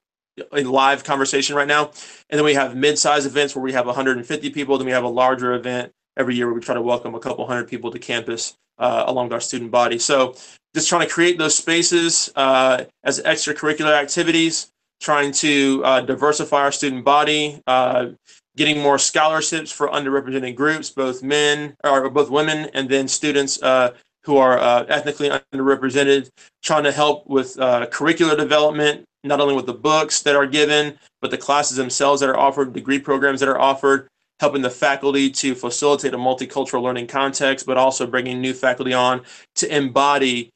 a 0.51 0.61
live 0.61 1.03
conversation 1.03 1.55
right 1.55 1.67
now. 1.67 1.85
And 2.29 2.37
then 2.37 2.45
we 2.45 2.53
have 2.53 2.75
mid-size 2.75 3.25
events 3.25 3.55
where 3.55 3.63
we 3.63 3.73
have 3.73 3.87
150 3.87 4.51
people. 4.51 4.77
Then 4.77 4.85
we 4.85 4.91
have 4.91 5.03
a 5.03 5.09
larger 5.09 5.53
event 5.53 5.91
every 6.15 6.35
year 6.35 6.45
where 6.45 6.53
we 6.53 6.61
try 6.61 6.75
to 6.75 6.81
welcome 6.81 7.15
a 7.15 7.19
couple 7.19 7.47
hundred 7.47 7.67
people 7.67 7.89
to 7.89 7.97
campus 7.97 8.55
uh, 8.77 9.05
along 9.07 9.25
with 9.25 9.33
our 9.33 9.41
student 9.41 9.71
body. 9.71 9.97
So 9.97 10.35
just 10.75 10.89
trying 10.89 11.07
to 11.07 11.11
create 11.11 11.39
those 11.39 11.55
spaces 11.55 12.31
uh, 12.35 12.83
as 13.03 13.19
extracurricular 13.21 13.99
activities, 13.99 14.69
trying 15.01 15.31
to 15.31 15.81
uh, 15.83 16.01
diversify 16.01 16.61
our 16.61 16.71
student 16.71 17.03
body, 17.03 17.63
uh, 17.65 18.09
getting 18.57 18.81
more 18.81 18.97
scholarships 18.97 19.71
for 19.71 19.87
underrepresented 19.87 20.55
groups, 20.55 20.89
both 20.89 21.23
men 21.23 21.75
or 21.83 22.09
both 22.09 22.29
women, 22.29 22.69
and 22.73 22.89
then 22.89 23.07
students 23.07 23.61
uh, 23.61 23.93
who 24.23 24.35
are 24.35 24.59
uh, 24.59 24.83
ethnically 24.89 25.29
underrepresented, 25.53 26.29
trying 26.61 26.83
to 26.83 26.91
help 26.91 27.25
with 27.27 27.57
uh, 27.59 27.85
curricular 27.87 28.35
development, 28.35 29.05
not 29.23 29.39
only 29.39 29.55
with 29.55 29.67
the 29.67 29.73
books 29.73 30.21
that 30.23 30.35
are 30.35 30.47
given, 30.47 30.97
but 31.21 31.31
the 31.31 31.37
classes 31.37 31.77
themselves 31.77 32.19
that 32.19 32.29
are 32.29 32.37
offered, 32.37 32.73
degree 32.73 32.99
programs 32.99 33.39
that 33.39 33.47
are 33.47 33.59
offered, 33.59 34.07
helping 34.39 34.61
the 34.61 34.69
faculty 34.69 35.29
to 35.29 35.55
facilitate 35.55 36.13
a 36.13 36.17
multicultural 36.17 36.81
learning 36.81 37.07
context, 37.07 37.65
but 37.65 37.77
also 37.77 38.05
bringing 38.05 38.41
new 38.41 38.53
faculty 38.53 38.93
on 38.93 39.21
to 39.55 39.73
embody 39.75 40.49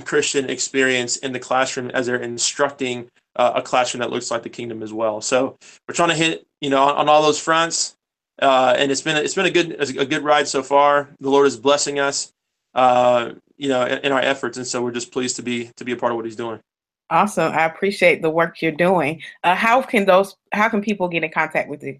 Christian 0.00 0.48
experience 0.48 1.16
in 1.16 1.32
the 1.32 1.38
classroom 1.38 1.90
as 1.90 2.06
they're 2.06 2.16
instructing 2.16 3.08
uh, 3.36 3.52
a 3.56 3.62
classroom 3.62 4.00
that 4.00 4.10
looks 4.10 4.30
like 4.30 4.42
the 4.42 4.48
kingdom 4.48 4.82
as 4.82 4.92
well. 4.92 5.20
So 5.20 5.56
we're 5.86 5.94
trying 5.94 6.08
to 6.10 6.14
hit, 6.14 6.46
you 6.62 6.70
know, 6.70 6.82
on, 6.82 6.96
on 6.96 7.08
all 7.08 7.22
those 7.22 7.40
fronts, 7.40 7.96
uh, 8.40 8.74
and 8.78 8.90
it's 8.90 9.02
been 9.02 9.16
it's 9.16 9.34
been 9.34 9.46
a 9.46 9.50
good 9.50 9.72
a 9.98 10.06
good 10.06 10.22
ride 10.22 10.46
so 10.48 10.62
far. 10.62 11.10
The 11.20 11.28
Lord 11.28 11.48
is 11.48 11.56
blessing 11.56 11.98
us, 11.98 12.32
uh, 12.74 13.32
you 13.58 13.68
know, 13.68 13.84
in, 13.84 13.98
in 13.98 14.12
our 14.12 14.20
efforts, 14.20 14.56
and 14.56 14.66
so 14.66 14.80
we're 14.80 14.92
just 14.92 15.12
pleased 15.12 15.36
to 15.36 15.42
be 15.42 15.70
to 15.76 15.84
be 15.84 15.92
a 15.92 15.96
part 15.96 16.12
of 16.12 16.16
what 16.16 16.24
He's 16.24 16.36
doing. 16.36 16.60
Awesome! 17.10 17.52
I 17.52 17.64
appreciate 17.64 18.22
the 18.22 18.30
work 18.30 18.62
you're 18.62 18.72
doing. 18.72 19.22
Uh, 19.42 19.56
how 19.56 19.82
can 19.82 20.06
those? 20.06 20.36
How 20.52 20.68
can 20.68 20.80
people 20.80 21.08
get 21.08 21.24
in 21.24 21.32
contact 21.32 21.68
with 21.68 21.82
you? 21.82 21.98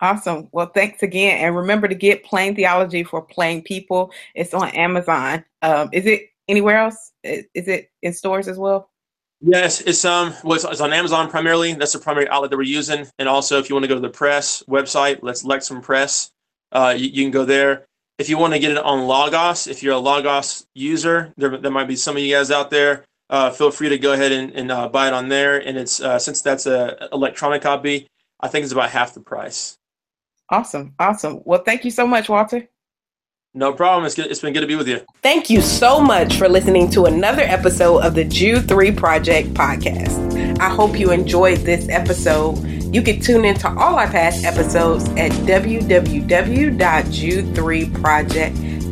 Awesome. 0.01 0.49
Well, 0.51 0.71
thanks 0.75 1.03
again. 1.03 1.45
And 1.45 1.55
remember 1.55 1.89
to 1.89 1.95
get 1.95 2.25
Plain 2.25 2.57
Theology 2.57 3.05
for 3.05 3.21
Plain 3.21 3.63
People. 3.63 4.13
It's 4.35 4.55
on 4.55 4.71
Amazon. 4.71 5.45
Um, 5.61 5.91
is 5.93 6.07
it 6.07 6.31
anywhere 6.49 6.79
else? 6.79 7.13
Is 7.23 7.47
it 7.55 7.91
in 8.03 8.13
stores 8.13 8.49
as 8.49 8.59
well? 8.59 8.91
Yes, 9.41 9.81
it's 9.83 10.05
um 10.05 10.33
well, 10.43 10.57
it's, 10.57 10.65
it's, 10.65 10.81
on 10.81 10.93
Amazon 10.93 11.29
primarily. 11.29 11.75
That's 11.75 11.93
the 11.93 11.99
primary 11.99 12.29
outlet 12.29 12.51
that 12.51 12.57
we're 12.57 12.63
using. 12.63 13.07
And 13.19 13.29
also, 13.29 13.59
if 13.59 13.69
you 13.69 13.75
want 13.75 13.85
to 13.85 13.89
go 13.89 13.95
to 13.95 14.01
the 14.01 14.09
press 14.09 14.63
website, 14.69 15.19
let's 15.23 15.43
Lexham 15.43 15.83
Press. 15.83 16.31
Uh, 16.73 16.95
you, 16.97 17.09
you, 17.09 17.23
can 17.23 17.31
go 17.31 17.45
there. 17.45 17.87
If 18.19 18.29
you 18.29 18.39
want 18.39 18.55
to 18.55 18.59
get 18.59 18.73
it 18.73 18.79
on 18.79 19.07
Logos, 19.07 19.67
if 19.67 19.83
you're 19.83 19.95
a 19.95 19.99
Logos 19.99 20.67
user, 20.75 21.33
there, 21.37 21.57
there 21.57 21.71
might 21.71 21.89
be 21.89 21.97
some 21.97 22.17
of 22.17 22.23
you 22.23 22.35
guys 22.35 22.51
out 22.51 22.71
there. 22.71 23.05
uh, 23.31 23.51
feel 23.51 23.71
free 23.71 23.89
to 23.89 23.99
go 23.99 24.13
ahead 24.13 24.33
and, 24.33 24.53
and 24.53 24.73
uh, 24.73 24.89
buy 24.89 25.09
it 25.09 25.13
on 25.13 25.29
there. 25.29 25.59
And 25.59 25.77
it's 25.77 26.01
uh, 26.01 26.19
since 26.19 26.41
that's 26.41 26.67
a 26.67 27.09
electronic 27.13 27.63
copy, 27.63 28.09
I 28.41 28.49
think 28.49 28.65
it's 28.65 28.73
about 28.73 28.91
half 28.91 29.15
the 29.15 29.21
price. 29.21 29.79
Awesome, 30.51 30.95
awesome. 30.99 31.43
Well, 31.45 31.63
thank 31.63 31.85
you 31.85 31.91
so 31.91 32.07
much, 32.07 32.29
Walter. 32.29 32.69
No 33.57 33.73
problem. 33.73 34.05
It's, 34.05 34.17
good. 34.17 34.27
it's 34.27 34.41
been 34.41 34.53
good 34.53 34.63
to 34.63 34.67
be 34.67 34.75
with 34.75 34.89
you. 34.89 35.01
Thank 35.23 35.49
you 35.49 35.61
so 35.61 36.01
much 36.01 36.37
for 36.37 36.49
listening 36.49 36.91
to 36.91 37.05
another 37.05 37.43
episode 37.43 37.99
of 37.99 38.17
the 38.17 38.25
Jude 38.25 38.67
3 38.67 38.91
Project 38.91 39.55
podcast. 39.55 40.59
I 40.59 40.69
hope 40.69 40.99
you 40.99 41.13
enjoyed 41.13 41.59
this 41.59 41.89
episode. 41.89 42.59
You 42.93 43.01
can 43.01 43.21
tune 43.21 43.45
into 43.45 43.69
all 43.69 43.95
our 43.95 44.09
past 44.09 44.45
episodes 44.45 45.09
at 45.11 45.31